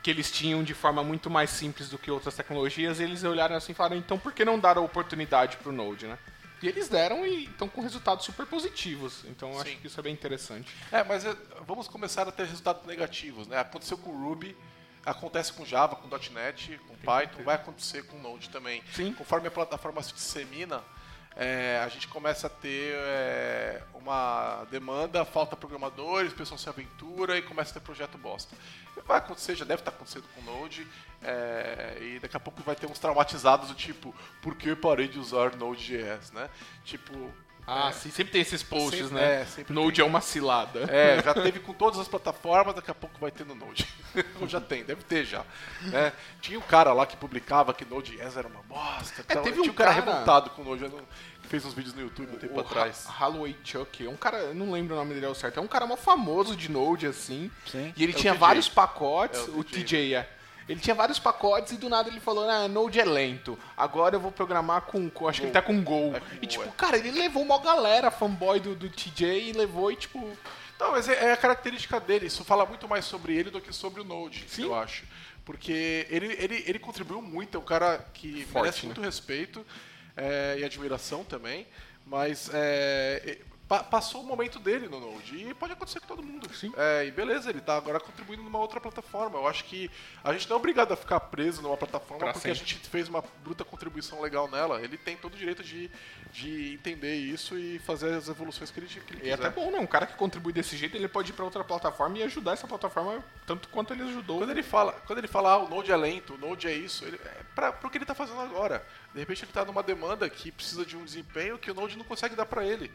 [0.01, 3.71] que eles tinham de forma muito mais simples do que outras tecnologias, eles olharam assim
[3.71, 6.17] e falaram, então por que não dar a oportunidade para o Node, né?
[6.61, 9.23] E eles deram e estão com resultados super positivos.
[9.25, 10.75] Então eu acho que isso é bem interessante.
[10.91, 11.35] É, mas é,
[11.67, 13.59] vamos começar a ter resultados negativos, né?
[13.59, 14.57] Aconteceu com o Ruby,
[15.05, 18.83] acontece com Java, com .NET, com Python, vai acontecer com Node também.
[18.91, 19.13] Sim.
[19.13, 20.83] Conforme a plataforma se dissemina,
[21.37, 27.37] é, a gente começa a ter é, uma demanda, falta programadores, o pessoal se aventura
[27.37, 28.55] e começa a ter projeto bosta.
[29.05, 30.87] Vai acontecer, já deve estar acontecendo com Node,
[31.21, 35.19] é, e daqui a pouco vai ter uns traumatizados do tipo, por que parei de
[35.19, 36.49] usar Node.js, né?
[36.83, 37.31] Tipo...
[37.69, 39.41] Ah, é, sim, sempre tem esses posts, Sempre- né?
[39.41, 40.85] é, sempre Node é uma cilada.
[40.89, 43.85] é, já teve com todas as plataformas, daqui a pouco vai ter no Node.
[44.39, 45.43] Ou já tem, deve ter já.
[45.81, 46.13] né?
[46.39, 49.21] Tinha um cara lá que publicava que Node.js era uma bosta.
[49.27, 49.43] É, tal.
[49.43, 50.85] teve Tinha um cara, cara- revoltado com o Node,
[51.41, 53.05] que fez uns vídeos no YouTube um tempo O atrás.
[53.05, 55.61] Ha- Holloway Chuck, é um cara, eu não lembro o nome dele ao certo, é
[55.61, 57.51] um cara mó famoso de Node, assim.
[57.69, 57.93] Sim.
[57.97, 59.83] E ele É o tinha vários pacotes, É o o TJ.
[59.83, 60.29] TJ, é.
[60.67, 64.19] Ele tinha vários pacotes e do nada ele falou, ah, Node é lento, agora eu
[64.19, 66.13] vou programar com, com- acho que ele tá com Go.
[66.15, 66.71] É e tipo, é.
[66.75, 70.19] cara, ele levou uma galera fanboy do, do TJ e levou e tipo...
[70.79, 72.27] Não, mas é, é a característica dele.
[72.27, 74.63] Isso fala muito mais sobre ele do que sobre o Node, Sim.
[74.63, 75.05] eu acho.
[75.43, 78.85] Porque ele, ele, ele contribuiu muito, é um cara que Forte, merece né?
[78.87, 79.65] muito respeito
[80.15, 81.65] é, e admiração também.
[82.05, 85.35] Mas é, pa- passou o momento dele no Node.
[85.47, 86.51] E pode acontecer com todo mundo.
[86.53, 86.73] Sim.
[86.77, 89.37] É, e beleza, ele está agora contribuindo numa outra plataforma.
[89.39, 89.89] Eu acho que
[90.23, 92.69] a gente não é obrigado a ficar preso numa plataforma Pra porque a sempre.
[92.71, 94.81] gente fez uma bruta contribuição legal nela.
[94.81, 95.89] Ele tem todo o direito de,
[96.31, 99.47] de entender isso e fazer as evoluções que ele, que ele E é quiser.
[99.47, 99.79] até bom, né?
[99.79, 102.67] Um cara que contribui desse jeito, ele pode ir pra outra plataforma e ajudar essa
[102.67, 104.37] plataforma tanto quanto ele ajudou.
[104.39, 107.05] Quando ele fala, quando ele fala, ah, o Node é lento, o Node é isso,
[107.05, 108.85] ele, é pra, pro que ele está fazendo agora.
[109.13, 112.05] De repente ele está numa demanda que precisa de um desempenho que o Node não
[112.05, 112.91] consegue dar para ele.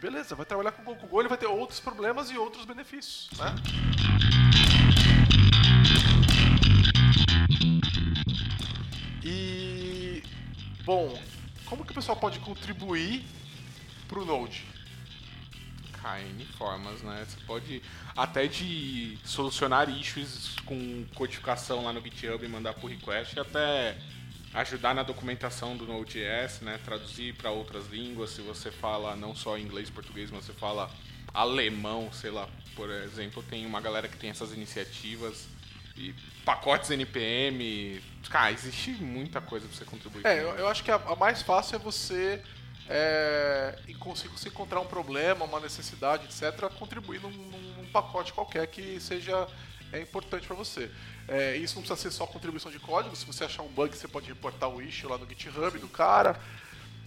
[0.00, 2.36] Beleza, vai trabalhar com o Go, com o Go, ele vai ter outros problemas e
[2.36, 3.54] outros benefícios, né?
[9.22, 10.22] E
[10.84, 11.18] bom,
[11.64, 13.24] como que o pessoal pode contribuir
[14.06, 14.64] pro Node?
[15.92, 17.24] KN formas, né?
[17.26, 17.82] Você pode
[18.14, 23.96] até de solucionar issues com codificação lá no GitHub e mandar pull request, até
[24.54, 26.78] ajudar na documentação do Node.js, né?
[26.84, 30.90] Traduzir para outras línguas, se você fala não só inglês, português, mas você fala
[31.32, 35.48] alemão, sei lá, por exemplo, tem uma galera que tem essas iniciativas
[35.96, 38.00] e pacotes NPM,
[38.30, 40.26] cara, existe muita coisa para você contribuir.
[40.26, 42.40] É, eu, eu acho que a, a mais fácil é você
[42.88, 48.66] é, conseguir você encontrar um problema, uma necessidade, etc., contribuir num, num- num pacote qualquer
[48.66, 49.46] que seja
[49.92, 50.90] é, importante para você.
[51.26, 53.16] É, isso não precisa ser só contribuição de código.
[53.16, 56.38] Se você achar um bug, você pode reportar o issue lá no GitHub do cara,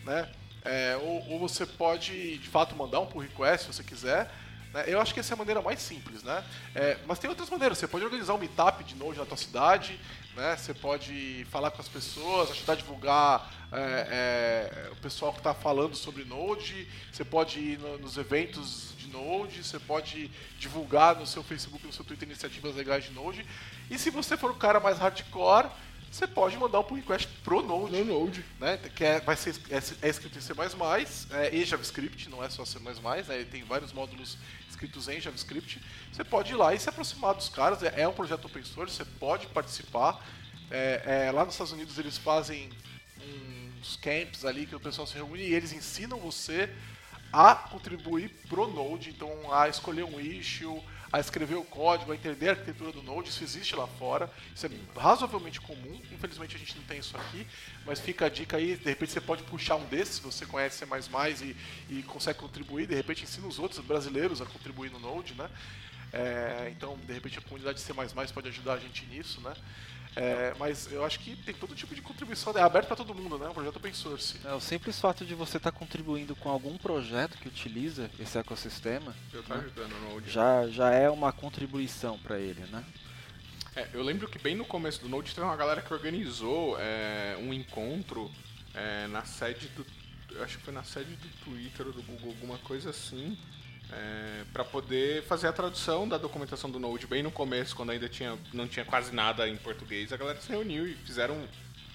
[0.04, 0.30] né?
[0.66, 4.30] É, ou, ou você pode, de fato, mandar um pull request se você quiser.
[4.74, 4.84] né?
[4.88, 6.44] Eu acho que essa é a maneira mais simples, né?
[6.76, 7.78] É, mas tem outras maneiras.
[7.78, 10.00] Você pode organizar um meetup de Node na tua cidade,
[10.38, 10.56] né?
[10.56, 15.54] Você pode falar com as pessoas, ajudar a divulgar é, é, o pessoal que está
[15.54, 16.88] falando sobre Node.
[17.12, 19.64] Você pode ir no- nos eventos de Node.
[19.64, 23.46] Você pode divulgar no seu Facebook, no seu Twitter iniciativas legais de Node.
[23.90, 25.70] E se você for o cara mais hardcore,
[26.10, 28.46] você pode mandar um pull request pro Node no Node.
[28.60, 30.54] né, que é, vai ser, é, é escrito em C++,
[31.32, 34.38] é, e JavaScript, não é só C++, né, ele tem vários módulos
[34.78, 35.82] escritos em JavaScript.
[36.14, 38.96] Você pode ir lá e se aproximar dos caras, é, é um projeto open source,
[38.96, 40.24] você pode participar.
[40.70, 42.70] É, é, lá nos Estados Unidos eles fazem
[43.82, 46.70] uns camps ali que o pessoal se reúne e eles ensinam você
[47.34, 50.80] a contribuir pro Node, então a escolher um issue,
[51.12, 54.66] a escrever o código, a entender a arquitetura do Node, isso existe lá fora, isso
[54.66, 57.48] é razoavelmente comum, infelizmente a gente não tem isso aqui,
[57.86, 60.78] mas fica a dica aí, de repente você pode puxar um desses, se você conhece
[60.78, 60.86] C++
[61.90, 65.50] e, e consegue contribuir, de repente ensina os outros brasileiros a contribuir no Node, né?
[66.12, 67.94] É, então, de repente a comunidade C++
[68.34, 69.54] pode ajudar a gente nisso, né?
[70.18, 73.38] É, mas eu acho que tem todo tipo de contribuição, é aberto para todo mundo,
[73.38, 73.46] né?
[73.46, 74.40] É um projeto open source.
[74.44, 79.16] É, o simples fato de você estar contribuindo com algum projeto que utiliza esse ecossistema
[79.34, 80.30] o Node.
[80.30, 82.84] já, já é uma contribuição para ele, né?
[83.76, 87.38] É, eu lembro que bem no começo do Node teve uma galera que organizou é,
[87.40, 88.32] um encontro
[88.74, 89.86] é, na sede do.
[90.42, 93.38] Acho que foi na sede do Twitter ou do Google, alguma coisa assim.
[93.90, 98.10] É, para poder fazer a tradução da documentação do Node bem no começo, quando ainda
[98.10, 101.48] tinha, não tinha quase nada em português, a galera se reuniu e fizeram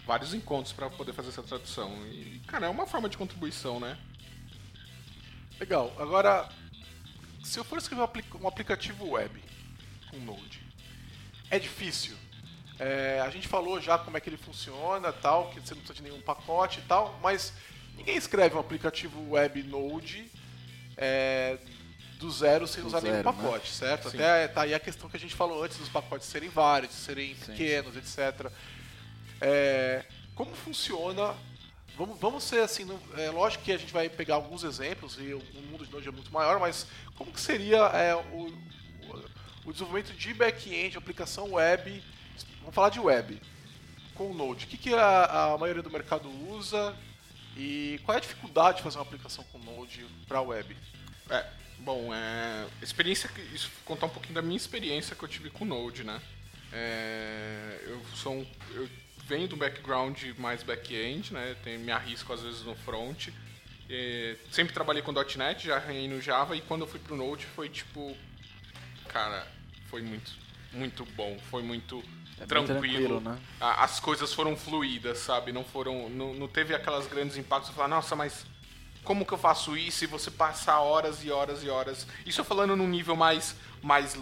[0.07, 1.95] vários encontros para poder fazer essa tradução.
[2.07, 3.99] E, cara, é uma forma de contribuição, né?
[5.61, 5.95] Legal.
[5.99, 6.49] Agora,
[7.45, 9.43] se eu for escrever um apli- aplicativo web
[10.11, 10.61] com Node,
[11.51, 12.17] é difícil.
[12.79, 15.95] É, a gente falou já como é que ele funciona, tal, que você não precisa
[15.95, 17.53] de nenhum pacote e tal, mas
[17.97, 20.31] ninguém escreve um aplicativo web Node
[20.97, 21.59] é,
[22.23, 23.37] do zero sem Do usar nenhum zero, né?
[23.43, 24.09] pacote, certo?
[24.11, 24.17] Sim.
[24.17, 27.35] Até tá aí a questão que a gente falou antes dos pacotes serem vários, serem
[27.35, 28.51] Sim, pequenos, etc.
[29.41, 30.05] É,
[30.35, 31.35] como funciona?
[31.97, 35.35] Vamos, vamos ser assim, não- é lógico que a gente vai pegar alguns exemplos e
[35.35, 39.25] o, o mundo de Node é muito maior, mas como que seria é, o, o-
[39.67, 42.03] o desenvolvimento de back-end, aplicação web?
[42.61, 43.41] Vamos falar de web
[44.15, 44.65] com o Node.
[44.65, 46.97] O que, que a, a maioria do mercado usa
[47.57, 50.75] e qual é a dificuldade de fazer uma aplicação com Node para web?
[51.29, 51.47] É,
[51.83, 55.65] bom, é, experiência, que- isso contar um pouquinho da minha experiência que eu tive com
[55.65, 56.21] o Node, né?
[56.73, 58.89] É, eu sou um, eu
[59.27, 61.57] venho do background mais back-end, né?
[61.63, 63.29] Tenho, me arrisco às vezes no front.
[63.91, 67.45] É, sempre trabalhei com .NET, já arranhei no Java e quando eu fui pro Node
[67.47, 68.17] foi tipo,
[69.09, 69.47] cara,
[69.91, 70.33] foi muito,
[70.73, 72.03] muito bom, foi muito
[72.41, 72.81] É tranquilo.
[72.81, 73.39] tranquilo, né?
[73.61, 75.53] As coisas foram fluídas, sabe?
[75.53, 77.69] Não foram, não, não teve aquelas grandes impactos.
[77.71, 78.47] Você fala, nossa, mas
[79.05, 80.05] como que eu faço isso?
[80.05, 82.07] E você passar horas e horas e horas.
[82.25, 84.19] Isso eu falando num nível mais, mais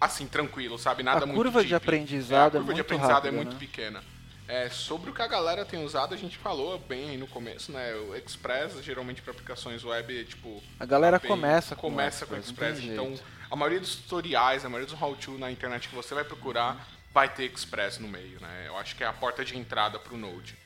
[0.00, 1.02] assim, tranquilo, sabe?
[1.02, 1.76] Nada A muito curva de deep.
[1.76, 3.58] aprendizado é, é a curva de muito aprendizado rápida, é muito né?
[3.58, 4.02] pequena.
[4.48, 7.72] É, sobre o que a galera tem usado, a gente falou bem aí no começo,
[7.72, 7.94] né?
[7.94, 10.62] O Express, geralmente para aplicações web, é, tipo.
[10.78, 13.22] A galera API, começa com começa com o Express, Então, jeito.
[13.50, 17.32] a maioria dos tutoriais, a maioria dos how-to na internet que você vai procurar, vai
[17.32, 18.64] ter Express no meio, né?
[18.66, 20.56] Eu acho que é a porta de entrada para o Node.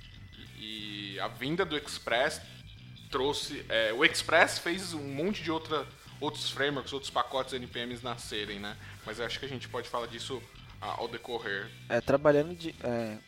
[0.59, 2.41] E, e a vinda do Express
[3.11, 3.65] trouxe.
[3.69, 5.87] é, o Express fez um monte de outra,
[6.21, 8.77] outros frameworks, outros pacotes NPMs nascerem, né?
[9.05, 10.43] Mas acho que a gente pode falar disso
[10.81, 11.71] ah, ao decorrer.
[11.89, 13.19] É, trabalhando de, é,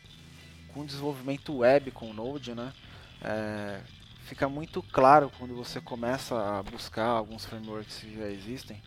[0.73, 2.73] com desenvolvimento web com o Node, né?
[3.21, 3.81] é,
[4.25, 8.81] fica muito claro quando você começa a buscar alguns frameworks que já existem,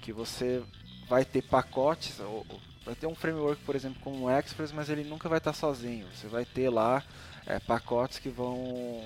[0.00, 0.62] que você
[1.08, 2.46] vai ter pacotes, ou
[2.84, 6.06] vai ter um framework, por exemplo, como o Express, mas ele nunca vai estar sozinho.
[6.14, 7.02] Você vai ter lá
[7.44, 9.04] é, pacotes que vão,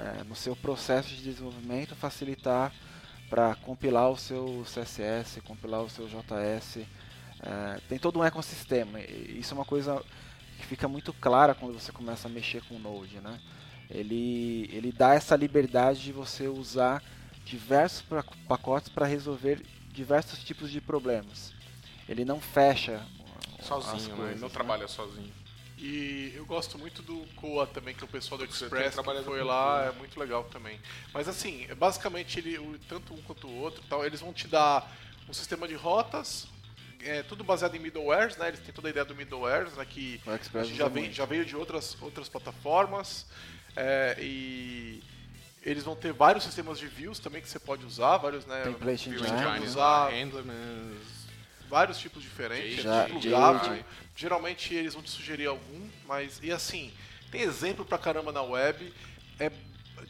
[0.00, 2.72] é, no seu processo de desenvolvimento, facilitar
[3.28, 6.78] para compilar o seu CSS, compilar o seu JS.
[7.42, 9.00] É, tem todo um ecossistema.
[9.00, 10.02] Isso é uma coisa
[10.58, 13.38] que fica muito clara quando você começa a mexer com o Node, né?
[13.88, 17.02] Ele, ele dá essa liberdade de você usar
[17.44, 18.04] diversos
[18.46, 21.52] pacotes para resolver diversos tipos de problemas.
[22.08, 23.04] Ele não fecha
[23.60, 24.16] Sozinho, né?
[24.16, 25.32] coisas, Ele não trabalha sozinho.
[25.82, 29.38] E eu gosto muito do Coa também, que é o pessoal do Express que foi
[29.42, 30.78] lá, é muito legal também.
[31.12, 34.94] Mas assim, basicamente ele, o- tanto um quanto o outro, tal, eles vão te dar
[35.28, 36.46] um sistema de rotas,
[37.02, 38.48] é, tudo baseado em middlewares, né?
[38.48, 39.86] Eles têm toda a ideia do middlewares, né?
[39.88, 40.20] Que
[40.76, 43.26] já, vem, já veio de outras, outras plataformas.
[43.74, 45.02] é, e
[45.62, 48.64] eles vão ter vários sistemas de views também que você pode usar, vários, né?
[48.64, 49.40] Template view engine.
[49.56, 50.46] Engines, usar handlers,
[51.70, 53.12] vários tipos diferentes, é Jade.
[53.12, 53.84] plugável.
[54.16, 56.92] Geralmente eles vão te sugerir algum, mas e assim,
[57.30, 58.92] tem exemplo pra caramba na web.
[59.38, 59.50] É,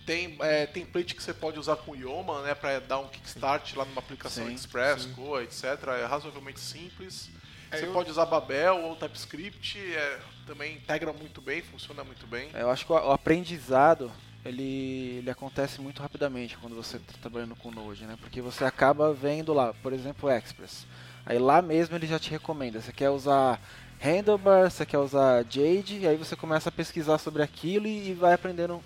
[0.07, 3.75] tem é, template que você pode usar com o Yoma, né, para dar um kickstart
[3.75, 5.37] lá numa aplicação Sim, Express, sim.
[5.43, 5.65] Etc.
[6.01, 7.29] É razoavelmente simples.
[7.71, 12.27] É, você eu- pode usar Babel ou TypeScript, é, também integra muito bem, funciona muito
[12.27, 12.51] bem.
[12.55, 14.11] Eu acho que o aprendizado
[14.45, 18.17] ele, ele acontece muito rapidamente quando você está trabalhando com Node, né?
[18.21, 20.87] Porque você acaba vendo lá, por exemplo, Express.
[21.27, 22.81] Aí lá mesmo ele já te recomenda.
[22.81, 23.61] Você quer usar
[24.01, 28.15] Handlebar, você quer usar Jade, e aí você começa a pesquisar sobre aquilo e, e
[28.15, 28.83] vai aprendendo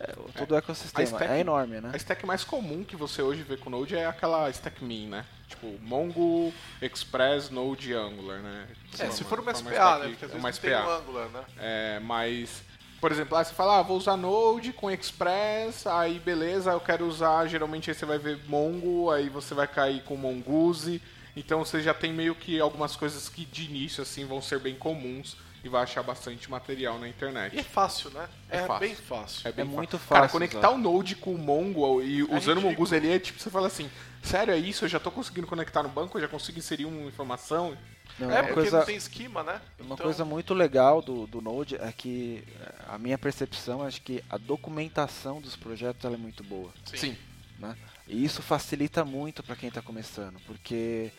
[0.00, 0.06] é,
[0.36, 1.04] todo o ecossistema.
[1.06, 1.90] stack- é enorme, né?
[1.92, 5.24] A stack mais comum que você hoje vê com Node é aquela stack min, né?
[5.48, 8.66] Tipo, Mongo, Express, Node e Angular, né?
[8.98, 10.70] É, se for uma uma SPA, stack- né, porque às é vezes uma não tem
[10.70, 10.86] SPA.
[10.88, 11.40] o Angular, né.
[11.58, 12.62] É, mas,
[13.00, 17.06] por exemplo, lá você fala, ah, vou usar Node com Express, aí beleza, eu quero
[17.06, 21.00] usar, geralmente aí você vai ver Mongo, aí você vai cair com Mongoose,
[21.36, 24.76] então você já tem meio que algumas coisas que de início assim vão ser bem
[24.76, 27.08] comuns e vai achar bastante material na
[27.52, 27.62] E é internet.
[27.62, 28.28] fácil, né?
[28.48, 28.78] É É, fácil.
[28.78, 29.50] bem fácil.
[29.52, 30.70] bem muito Cara, fácil conectar usar.
[30.70, 32.60] o Node com o Mongo e usando o.
[32.60, 33.90] Mongoose ali é tipo, você fala assim,
[34.22, 34.84] sério, é isso?
[34.84, 37.78] Eu já tô conseguindo conectar no banco, eu já consigo inserir uma informação?
[38.18, 39.60] Não, É, uma porque coisa, não tem esquema, né?
[39.78, 43.90] Uma Então, coisa muito legal do, do Node é que é, a minha percepção é
[43.90, 46.72] que a documentação dos projetos ela é muito boa.
[46.94, 47.16] Sim.
[47.58, 47.76] né?
[48.06, 51.12] E isso facilita muito para quem está começando, porque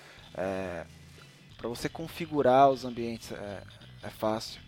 [1.57, 3.63] para você configurar os ambientes é,
[4.03, 4.61] é fácil,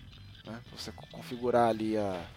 [0.45, 0.61] né?
[0.71, 2.29] Você co- configurar ali a,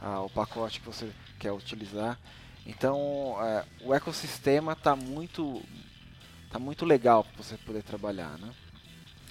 [0.00, 2.18] a- o pacote que você quer utilizar.
[2.64, 5.62] Então é, o ecossistema está muito
[6.50, 8.54] tá muito legal para você poder trabalhar, né?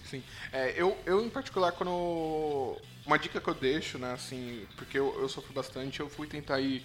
[0.04, 0.24] Sim.
[0.52, 2.82] É, eu, eu, em particular, quando.
[3.06, 6.60] Uma dica que eu deixo, né, assim, porque eu, eu sofri bastante, eu fui tentar
[6.60, 6.84] ir.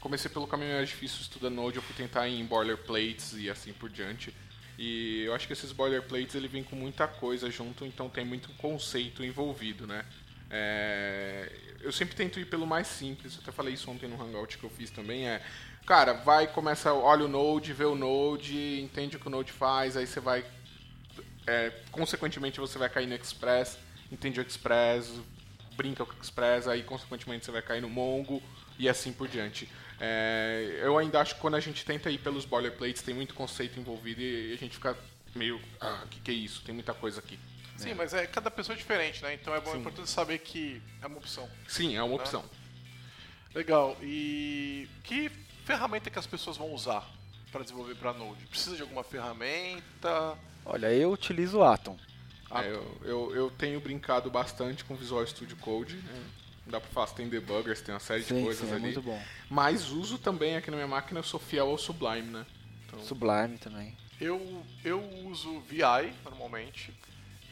[0.00, 3.72] Comecei pelo caminho mais difícil estudando Node, eu fui tentar ir em boilerplates e assim
[3.72, 4.34] por diante.
[4.82, 8.48] E eu acho que esses boilerplates ele vem com muita coisa junto, então tem muito
[8.54, 10.06] conceito envolvido, né?
[10.50, 11.52] É,
[11.82, 14.64] eu sempre tento ir pelo mais simples, eu até falei isso ontem no Hangout que
[14.64, 15.42] eu fiz também, é
[15.86, 19.98] Cara, vai, começa, olha o Node, vê o Node, entende o que o Node faz,
[19.98, 20.44] aí você vai.
[21.46, 23.78] é, consequentemente você vai cair no Express,
[24.10, 25.20] entende o Express,
[25.76, 28.42] brinca com o Express, aí consequentemente você vai cair no Mongo
[28.78, 29.68] e assim por diante.
[30.00, 33.78] É, eu ainda acho que quando a gente tenta ir pelos boilerplates tem muito conceito
[33.78, 34.96] envolvido e a gente fica
[35.34, 35.60] meio.
[35.80, 36.62] Ah, o que, que é isso?
[36.62, 37.38] Tem muita coisa aqui.
[37.76, 39.34] Sim, mas é, cada pessoa é diferente, né?
[39.34, 41.48] Então é bom, é importante saber que é uma opção.
[41.68, 42.44] Sim, é uma opção.
[43.54, 43.96] Legal.
[44.02, 45.30] E que
[45.64, 47.08] ferramenta que as pessoas vão usar
[47.50, 48.46] para desenvolver para Node?
[48.46, 50.36] Precisa de alguma ferramenta?
[50.64, 51.96] Olha, eu utilizo o Atom.
[52.50, 55.96] Ah, É, eu, eu, eu tenho brincado bastante com Visual Studio Code.
[55.96, 56.24] né?
[56.70, 58.82] Dá pra falar, tem debuggers, tem uma série de Sim, coisas sim, é ali.
[58.84, 59.20] muito bom.
[59.48, 62.46] Mas uso também aqui na minha máquina, eu sou fiel ao Sublime, né?
[62.86, 63.96] Então, Sublime também.
[64.20, 66.92] Eu, eu uso VI normalmente.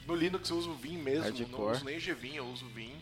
[0.07, 1.77] No Linux eu uso Vim mesmo, não Hardcore.
[1.77, 2.95] uso nem GVim, eu uso Vim.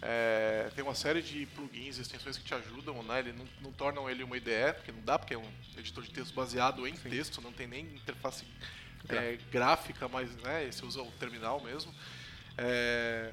[0.00, 3.18] É, tem uma série de plugins e extensões que te ajudam, né?
[3.18, 6.10] Ele não, não tornam ele uma IDE, porque não dá, porque é um editor de
[6.10, 8.44] texto baseado em texto, não tem nem interface
[9.08, 11.92] é, gráfica, mas né, você usa o terminal mesmo.
[12.56, 13.32] É,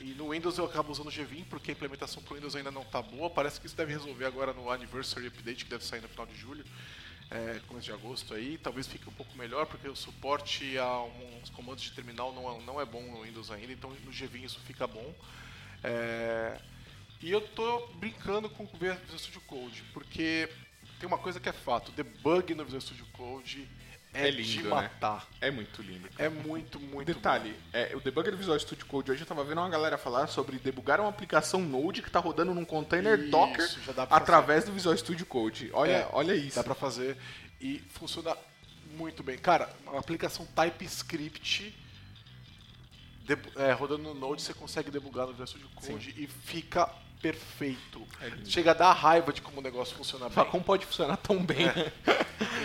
[0.00, 2.70] e no Windows eu acabo usando o GVim, porque a implementação para o Windows ainda
[2.70, 3.28] não está boa.
[3.28, 6.36] Parece que isso deve resolver agora no Anniversary Update, que deve sair no final de
[6.36, 6.64] julho,
[7.30, 8.58] é, começo de agosto aí.
[8.58, 12.62] Talvez fique um pouco melhor, porque o suporte a uns comandos de terminal não é,
[12.64, 15.14] não é bom no Windows ainda, então no GVim isso fica bom.
[15.82, 16.60] É,
[17.20, 20.48] e eu tô brincando com o Visual Studio Code, porque
[21.00, 23.68] tem uma coisa que é fato, debug no Visual Studio Code
[24.14, 24.90] é, É lindo, de né?
[25.40, 26.08] é muito lindo.
[26.18, 29.68] É muito, muito Detalhe, é, o debugger Visual Studio Code hoje eu tava vendo uma
[29.68, 33.68] galera falar sobre debugar uma aplicação Node que tá rodando num container Isso, Docker
[34.10, 35.70] através do Visual Studio Code.
[35.72, 36.56] Olha, É, olha isso.
[36.56, 37.16] Dá pra fazer
[37.60, 38.36] e funciona
[38.96, 39.36] muito bem.
[39.38, 41.74] Cara, uma aplicação TypeScript
[43.24, 46.90] debu- é, rodando no Node, você consegue debugar no Visual Studio Code e fica
[47.20, 48.06] perfeito.
[48.20, 48.30] É.
[48.44, 50.44] Chega a dar raiva de como o negócio funciona bem.
[50.46, 51.66] Como pode funcionar tão bem?
[51.66, 51.92] né?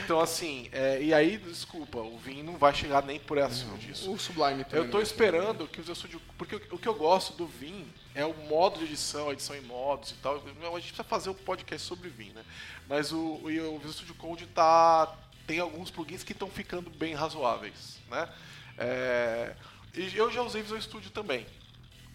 [0.03, 4.11] Então, assim, é, e aí, desculpa, o Vim não vai chegar nem por acima disso.
[4.11, 4.85] O Sublime também.
[4.85, 5.03] Eu tô né?
[5.03, 6.21] esperando que o Visual Studio...
[6.37, 9.61] Porque o que eu gosto do Vim é o modo de edição, a edição em
[9.61, 10.35] modos e tal.
[10.35, 10.39] A
[10.79, 12.43] gente precisa fazer um podcast sobre Vim, né?
[12.87, 15.15] Mas o, o, o Visual Studio Code tá,
[15.47, 18.29] tem alguns plugins que estão ficando bem razoáveis, né?
[18.77, 19.55] É,
[19.95, 21.45] e eu já usei Visual Studio também.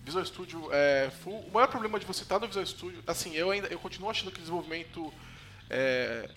[0.08, 1.40] Visual Studio é full.
[1.40, 4.30] O maior problema de você estar no Visual Studio, assim, eu ainda eu continuo achando
[4.30, 5.12] que desenvolvimento
[5.68, 6.30] é,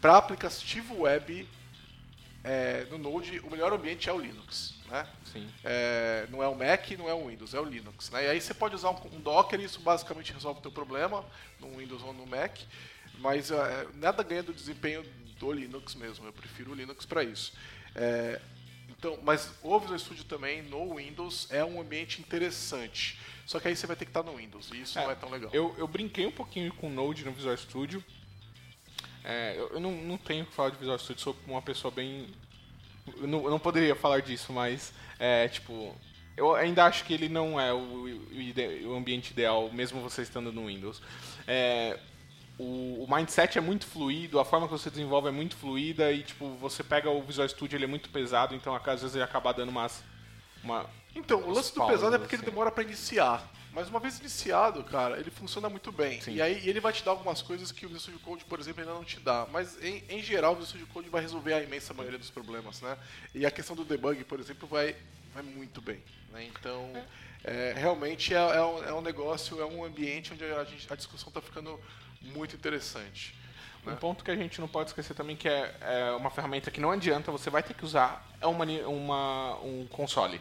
[0.00, 1.48] para aplicativo web
[2.44, 5.04] é, no Node, o melhor ambiente é o Linux, né?
[5.32, 5.48] Sim.
[5.64, 8.10] É, não é o Mac, não é o Windows, é o Linux.
[8.10, 8.26] Né?
[8.26, 11.24] E aí você pode usar um, um Docker e isso basicamente resolve o teu problema
[11.58, 12.56] no Windows ou no Mac,
[13.18, 15.04] mas é, nada ganha do desempenho
[15.40, 16.24] do Linux mesmo.
[16.24, 17.52] Eu prefiro o Linux para isso.
[17.92, 18.40] É,
[18.98, 23.18] então, mas o Visual Studio também no Windows é um ambiente interessante.
[23.44, 25.30] Só que aí você vai ter que estar no Windows e isso não é tão
[25.30, 25.50] legal.
[25.52, 28.02] Eu, eu brinquei um pouquinho com o Node no Visual Studio.
[29.22, 31.92] É, eu eu não, não tenho o que falar de Visual Studio, sou uma pessoa
[31.92, 32.28] bem.
[33.18, 35.94] Eu não, eu não poderia falar disso, mas é tipo.
[36.36, 40.52] Eu ainda acho que ele não é o, o o ambiente ideal, mesmo você estando
[40.52, 41.00] no Windows.
[41.46, 41.98] É,
[42.58, 46.22] o, o mindset é muito fluido, a forma que você desenvolve é muito fluida e
[46.22, 49.52] tipo você pega o Visual Studio ele é muito pesado, então às vezes ele acaba
[49.52, 50.02] dando umas
[50.64, 52.50] uma Então, o lance do pesado é porque ele assim.
[52.50, 53.52] demora para iniciar.
[53.72, 56.18] Mas uma vez iniciado, cara, ele funciona muito bem.
[56.22, 56.32] Sim.
[56.36, 58.80] E aí ele vai te dar algumas coisas que o Visual Studio Code, por exemplo,
[58.80, 59.46] ainda não te dá.
[59.52, 62.80] Mas em, em geral, o Visual Studio Code vai resolver a imensa maioria dos problemas,
[62.80, 62.96] né?
[63.34, 64.96] E a questão do debug, por exemplo, vai,
[65.34, 66.02] vai muito bem.
[66.32, 66.46] Né?
[66.46, 66.90] Então,
[67.44, 70.96] é, realmente é, é um, é um negócio, é um ambiente onde a, gente- a
[70.96, 71.78] discussão está ficando
[72.22, 73.34] muito interessante.
[73.86, 73.96] Um né?
[73.96, 76.90] ponto que a gente não pode esquecer também que é, é uma ferramenta que não
[76.90, 80.40] adianta, você vai ter que usar, é uma, uma- um console.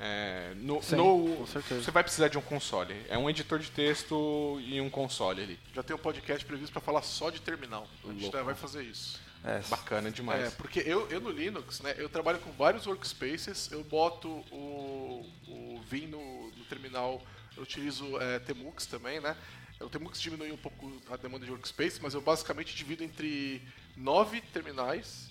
[0.00, 1.82] É, no, Sim, no- com certeza.
[1.82, 2.94] Você vai precisar de um console.
[3.08, 5.58] É um editor de texto e um console ali.
[5.72, 7.86] Já tem um podcast previsto para falar só de terminal.
[8.02, 8.44] A gente Louco.
[8.44, 9.20] vai fazer isso.
[9.44, 10.46] É, Bacana demais.
[10.46, 15.30] É, porque eu, eu no Linux, né, eu trabalho com vários workspaces, eu boto o,
[15.46, 17.20] o Vim no, no terminal,
[17.56, 19.36] eu utilizo é, Tmux também, né?
[19.80, 23.60] O Tmux diminui um pouco a demanda de workspace, mas eu basicamente divido entre
[23.96, 25.30] nove terminais,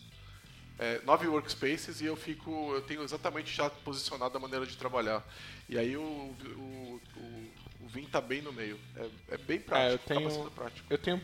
[0.78, 5.24] é, nove workspaces e eu fico, eu tenho exatamente já posicionado a maneira de trabalhar.
[5.70, 8.80] E aí o, o, o, o Vim tá bem no meio.
[8.96, 10.88] É, é bem prático, eu tenho- tá bastante prático.
[10.90, 11.22] Eu tenho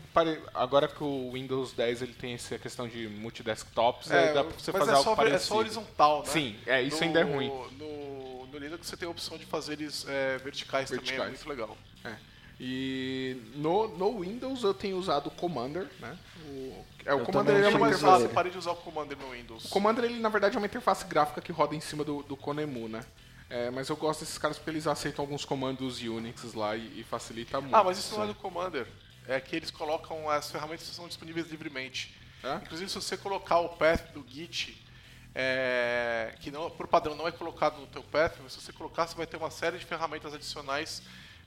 [0.54, 4.58] agora que o Windows 10 ele tem essa questão de multidesktops, É, aí dá pra
[4.58, 5.36] você fazer é algo só, parecido.
[5.36, 6.26] é só horizontal, né?
[6.28, 7.48] Sim, é, isso No- ainda é ruim.
[7.78, 11.30] No, no Linux você tem a opção de fazer eles é, verticais, também, é Verticais.
[11.30, 11.76] muito legal.
[12.04, 12.16] É.
[12.62, 16.18] E no, no Windows eu tenho usado o Commander, né?
[16.44, 18.34] O, é, o Eu Commander ele é uma interface ele.
[18.34, 19.64] parei de usar o Commander no Windows.
[19.64, 22.36] O Commander, ele, na verdade, é uma interface gráfica que roda em cima do, do
[22.36, 23.00] Conemu, né?
[23.48, 27.02] É, mas eu gosto desses caras porque eles aceitam alguns comandos Unix lá e, e
[27.02, 27.74] facilita muito.
[27.74, 28.86] Ah, mas isso não é do Commander.
[29.26, 32.14] é que eles colocam as ferramentas que são disponíveis livremente.
[32.44, 32.56] É?
[32.56, 34.86] Inclusive, se você colocar o path do Git,
[35.34, 39.06] é, que não, por padrão não é colocado no teu path, mas se você colocar,
[39.06, 41.02] você vai ter uma série de ferramentas adicionais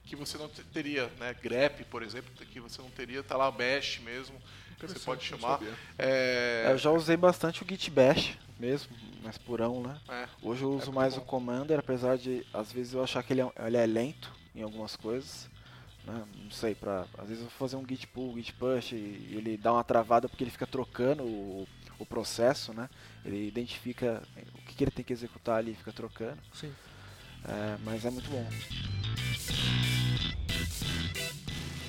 [0.06, 1.34] que você não te- teria, né?
[1.42, 4.36] grep, por exemplo, que você não teria, tá lá bash mesmo,
[4.80, 5.58] que você pode chamar.
[5.60, 5.74] sabia.
[5.98, 10.00] É, Eu já usei bastante o Git Bash mesmo, mais purão, né?
[10.10, 11.22] é, Hoje eu uso muito mais bom.
[11.22, 14.62] o Commander, apesar de às vezes eu achar que ele é, ele é lento em
[14.62, 15.50] algumas coisas.
[16.06, 16.22] Né?
[16.44, 18.96] Não sei, pra, às vezes eu vou fazer um git pull, git push e
[19.32, 21.66] ele dá uma travada porque ele fica trocando o,
[21.98, 22.90] o processo, né?
[23.24, 24.22] Ele identifica
[24.54, 26.40] o que, que ele tem que executar ali e fica trocando.
[26.54, 26.74] Sim.
[27.46, 28.46] É, mas é muito bom.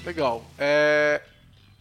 [0.05, 0.45] Legal.
[0.59, 1.23] É,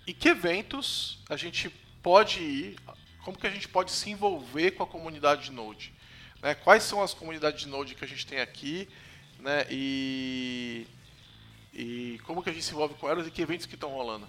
[0.08, 1.70] e que eventos a gente
[2.02, 2.76] pode ir?
[3.24, 5.94] Como que a gente pode se envolver com a comunidade de Node?
[6.42, 6.54] Né?
[6.56, 8.88] Quais são as comunidades de Node que a gente tem aqui?
[9.40, 9.66] Né?
[9.70, 10.86] E,
[11.74, 14.28] e como que a gente se envolve com elas e que eventos que estão rolando?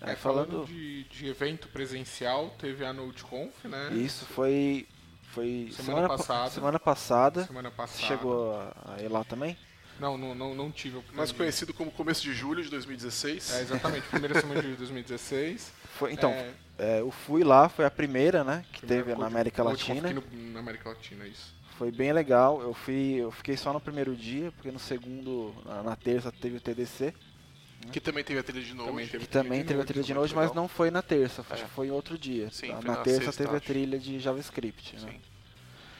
[0.00, 3.90] É, É, falando, falando de, de evento presencial, teve a NodeConf, né?
[3.94, 4.86] isso foi
[5.32, 6.50] foi Semana pa- passada.
[6.50, 7.44] semana passada.
[7.46, 8.02] Semana passada.
[8.06, 9.56] Chegou a, a ir lá também?
[10.00, 13.52] Não, não, não, não tive a Mais conhecido como começo de julho de 2016.
[13.54, 14.06] É, exatamente.
[14.08, 15.72] Primeira semana de 2016.
[15.98, 19.26] Foi, então, É, é, eu fui lá, foi a primeira, né, que primeira teve na
[19.26, 20.12] América Latina.
[20.12, 21.52] no- na América Latina, isso.
[21.76, 22.60] Foi bem legal.
[22.62, 26.56] Eu fui, eu fiquei só no primeiro dia, porque no segundo, na, na terça teve
[26.56, 27.14] o TDC,
[27.92, 28.74] Que também teve a trilha de
[29.08, 29.24] teve.
[29.24, 30.62] que também de teve a trilha de Node, mas legal.
[30.62, 31.66] não foi na terça, acho É.
[31.66, 32.50] que foi em outro dia.
[32.50, 33.66] Sim, na foi na terça sexta, teve a acho.
[33.66, 35.14] trilha de JavaScript, né?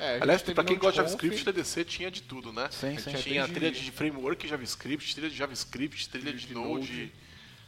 [0.01, 2.69] É, a Aliás, pra quem gosta de JavaScript, TDC tinha de tudo, né?
[2.71, 3.13] Sim, A sim.
[3.15, 7.13] Tinha a trilha de framework JavaScript, trilha de JavaScript, trilha de de Node, Node.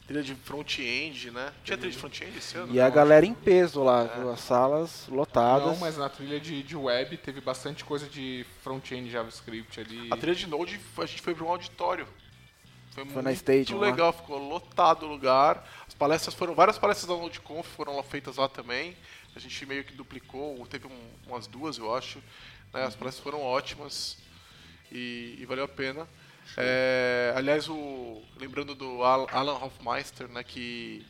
[0.07, 1.53] trilha de front-end, né?
[1.65, 2.73] Tinha trilha de front-end esse ano?
[2.75, 4.33] E a Não, galera em peso lá, É.
[4.33, 5.67] As salas lotadas.
[5.67, 10.09] Não, mas na trilha de, de web teve bastante coisa de front-end JavaScript ali.
[10.11, 12.07] A trilha de Node, a gente foi para um auditório.
[12.93, 13.87] Foi, Foi muito na Stadium lá.
[13.87, 15.65] legal, ficou lotado o lugar.
[15.87, 18.97] As palestras foram, várias palestras da NodeConf foram lá feitas lá também.
[19.35, 22.19] A gente meio que duplicou, teve um- umas duas, eu acho.
[22.73, 22.81] né?
[22.83, 22.87] Uhum.
[22.87, 24.19] As palestras foram ótimas
[24.91, 26.07] e, e valeu a pena.
[26.57, 31.07] É, aliás, o, lembrando do Al- Alan Hofmeister, né, que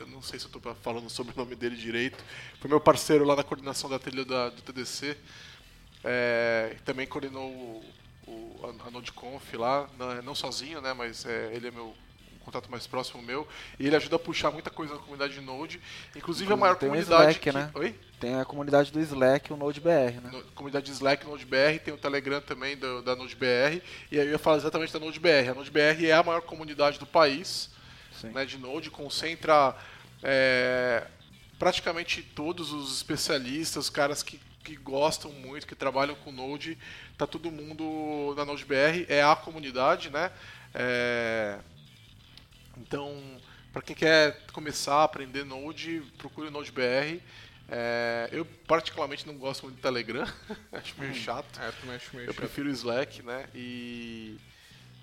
[0.00, 2.24] eu não sei se eu estou falando sobre o nome dele direito,
[2.58, 5.16] foi meu parceiro lá na coordenação da trilha da- do TDC.
[6.04, 7.84] É, também coordenou o,
[8.26, 11.94] o- a, a NodeConf lá, não, não sozinho, né, mas é, ele é meu
[12.42, 13.46] contato mais próximo meu,
[13.78, 15.80] e ele ajuda a puxar muita coisa na comunidade de Node,
[16.14, 17.70] inclusive a maior Tem comunidade Slack, que, né?
[17.74, 17.94] Oi?
[18.20, 20.30] Tem a comunidade do Slack, o NodeBR, né?
[20.32, 24.38] No- comunidade Slack NodeBR, tem o Telegram também do- da NodeBR, e aí eu ia
[24.38, 25.50] falar exatamente da NodeBR.
[25.50, 27.70] A NodeBR é a maior comunidade do país,
[28.20, 28.28] Sim.
[28.28, 29.74] né, de Node, concentra
[30.22, 31.04] é,
[31.58, 36.78] praticamente todos os especialistas, os caras que, que gostam muito, que trabalham com Node,
[37.18, 40.30] tá todo mundo na NodeBR, é a comunidade, né?
[40.74, 41.58] É,
[42.86, 43.40] então,
[43.72, 47.20] para quem quer começar a aprender Node, procure o NodeBR.
[47.68, 50.26] É, eu particularmente não gosto muito do Telegram,
[50.72, 51.58] acho meio chato.
[51.60, 52.36] É, tu mexe meio Eu chato.
[52.42, 53.46] prefiro o Slack, né?
[53.54, 54.36] E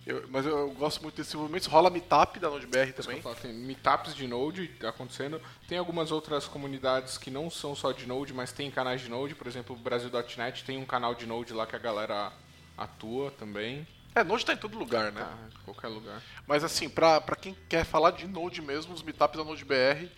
[0.05, 1.67] eu- mas eu, eu gosto muito desses movimentos.
[1.67, 3.21] Rola Meetup da NodeBR também.
[3.21, 5.41] falo, Tem meetups de Node acontecendo.
[5.67, 9.33] Tem algumas outras comunidades que não são só de Node, mas tem canais de Node.
[9.35, 12.31] Por exemplo, o Brasil.net tem um canal de Node lá que a galera
[12.77, 13.87] atua também.
[14.19, 15.21] É, Node tá em todo lugar, né?
[15.21, 16.21] Tá, em qualquer lugar.
[16.47, 20.09] Mas assim, pra, pra quem quer falar de Node mesmo, os meetups da NodeBR,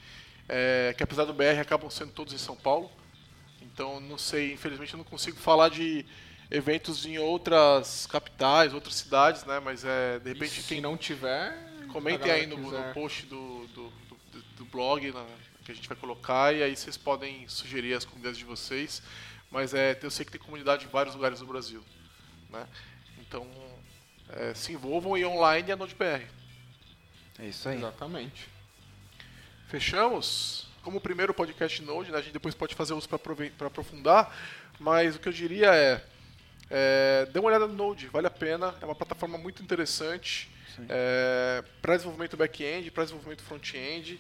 [0.50, 2.92] é, que apesar do BR acabam sendo todos em São Paulo.
[3.62, 6.06] Então, não sei, infelizmente eu não consigo falar de
[6.50, 9.60] eventos em outras capitais, outras cidades, né?
[9.60, 13.68] Mas é, de E repente, se quem não tiver, Comentem aí no, no post do,
[13.68, 13.90] do,
[14.32, 15.14] do- do blog
[15.66, 19.02] que a gente vai colocar e aí vocês podem sugerir as comunidades de vocês.
[19.52, 21.84] Mas é, eu sei que tem comunidade em vários lugares do Brasil.
[22.50, 22.66] Né?
[23.20, 23.46] Então
[24.36, 26.26] é, se envolvam e online é NodeBR.
[27.40, 27.78] É isso aí.
[27.78, 28.48] Exatamente.
[29.68, 30.68] Fechamos?
[30.84, 34.36] Como o primeiro podcast Node, né, a gente depois pode fazer uso para aprofundar,
[34.80, 36.04] mas o que eu diria é,
[36.70, 40.50] é dê uma olhada no Node, vale a pena, é uma plataforma muito interessante
[40.90, 44.20] é, para desenvolvimento back-end, para desenvolvimento front-end,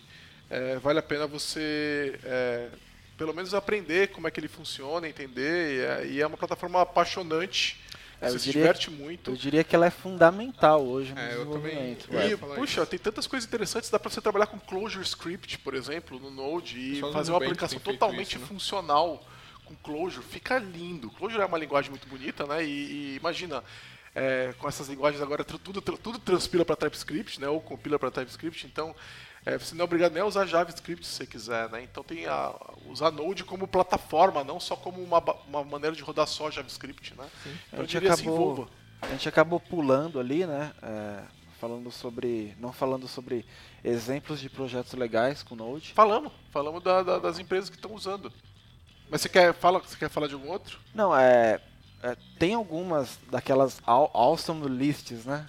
[0.49, 2.69] é, vale a pena você é,
[3.17, 6.81] pelo menos aprender como é que ele funciona, entender, e é, e é uma plataforma
[6.81, 7.79] apaixonante,
[8.27, 9.31] eu você se diria- diverte muito.
[9.31, 12.07] Eu diria que ela é fundamental hoje no É, eu também- desenvolvimento.
[12.13, 12.89] eu E, puxa, isso.
[12.89, 16.79] tem tantas coisas interessantes, dá pra você trabalhar com Clojure Script, por exemplo, no Node
[16.79, 18.45] e Só no fazer uma aplicação totalmente isso, né?
[18.45, 19.25] funcional
[19.65, 20.25] com Clojure.
[20.25, 21.09] Fica lindo.
[21.11, 22.63] Clojure é uma linguagem muito bonita, né?
[22.63, 23.63] E, e imagina,
[24.13, 27.47] é, com essas linguagens agora, tudo, tudo transpila para TypeScript, né?
[27.47, 28.93] Ou compila para TypeScript, então
[29.45, 31.83] é, você não é obrigado nem a usar JavaScript se você quiser, né?
[31.83, 32.53] Então tem a
[32.85, 37.27] usar Node como plataforma, não só como uma, uma maneira de rodar só JavaScript, né?
[37.67, 38.67] Então A gente se acabou-.
[39.01, 40.71] A gente acabou pulando ali, né?
[40.83, 41.23] é,
[41.61, 43.45] falando sobre, não falando sobre
[43.83, 45.93] exemplos de projetos legais com Node.
[45.93, 48.33] Falamos, falamos da, da, das empresas que estão usando.
[49.09, 50.79] Mas você quer, fala, você quer falar de algum outro?
[50.93, 51.61] Não, é,
[52.01, 55.47] é tem algumas daquelas awesome lists, né?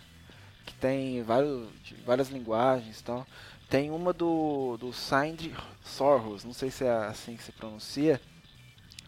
[0.66, 1.68] Que tem vários,
[2.04, 3.26] várias linguagens e tal.
[3.72, 5.50] Tem uma do, do Signed
[5.82, 8.20] Sorros, não sei se é assim que se pronuncia.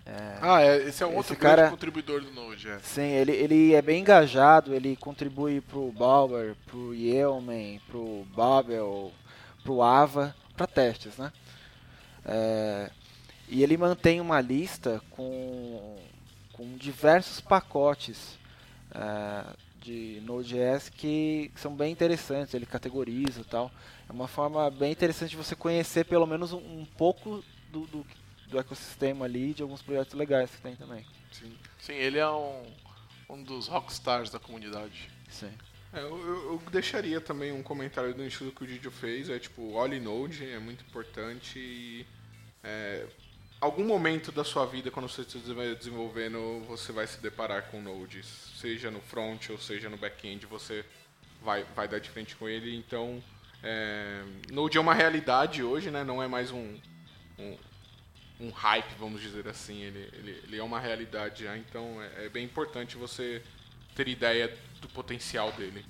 [0.06, 2.70] É, ah, é, esse é um outro cara, contribuidor do Node.
[2.70, 2.78] É.
[2.78, 9.12] Sim, ele, ele é bem engajado, ele contribui pro Bower, pro Yeoman, pro Babel,
[9.62, 11.30] pro Ava, para testes, né?
[12.24, 12.90] É,
[13.50, 15.98] e ele mantém uma lista com,
[16.54, 18.38] com diversos pacotes
[18.94, 19.44] é,
[19.82, 23.70] de Node.js que são bem interessantes, ele categoriza e tal.
[24.08, 28.06] É uma forma bem interessante de você conhecer pelo menos um, um pouco do, do
[28.54, 31.04] do ecossistema ali de alguns projetos legais que tem também.
[31.32, 32.62] Sim, Sim ele é um,
[33.28, 35.10] um dos rockstars da comunidade.
[35.28, 35.52] Sim.
[35.92, 39.72] É, eu, eu, deixaria também um comentário do estudo que o Didio fez, é tipo,
[39.72, 42.06] olhe Node, é muito importante e
[42.62, 43.06] é,
[43.60, 48.24] algum momento da sua vida, quando você estiver desenvolvendo, você vai se deparar com Node,
[48.24, 50.84] seja no front ou seja no back-end, você
[51.42, 53.22] vai, vai dar de frente com ele, então
[53.64, 56.04] é, Node é uma realidade hoje, né?
[56.04, 56.76] não é mais um,
[57.38, 57.56] um
[58.40, 59.80] um hype, vamos dizer assim.
[59.80, 63.42] Ele, ele, ele é uma realidade já, então é, é, bem importante você
[63.94, 65.84] ter ideia do potencial dele.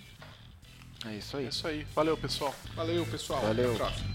[1.06, 1.46] É isso aí.
[1.46, 1.86] É isso aí.
[1.94, 2.54] Valeu, pessoal.
[2.74, 3.40] Valeu, pessoal.
[3.40, 3.74] Valeu.
[3.74, 4.14] Até a próxima.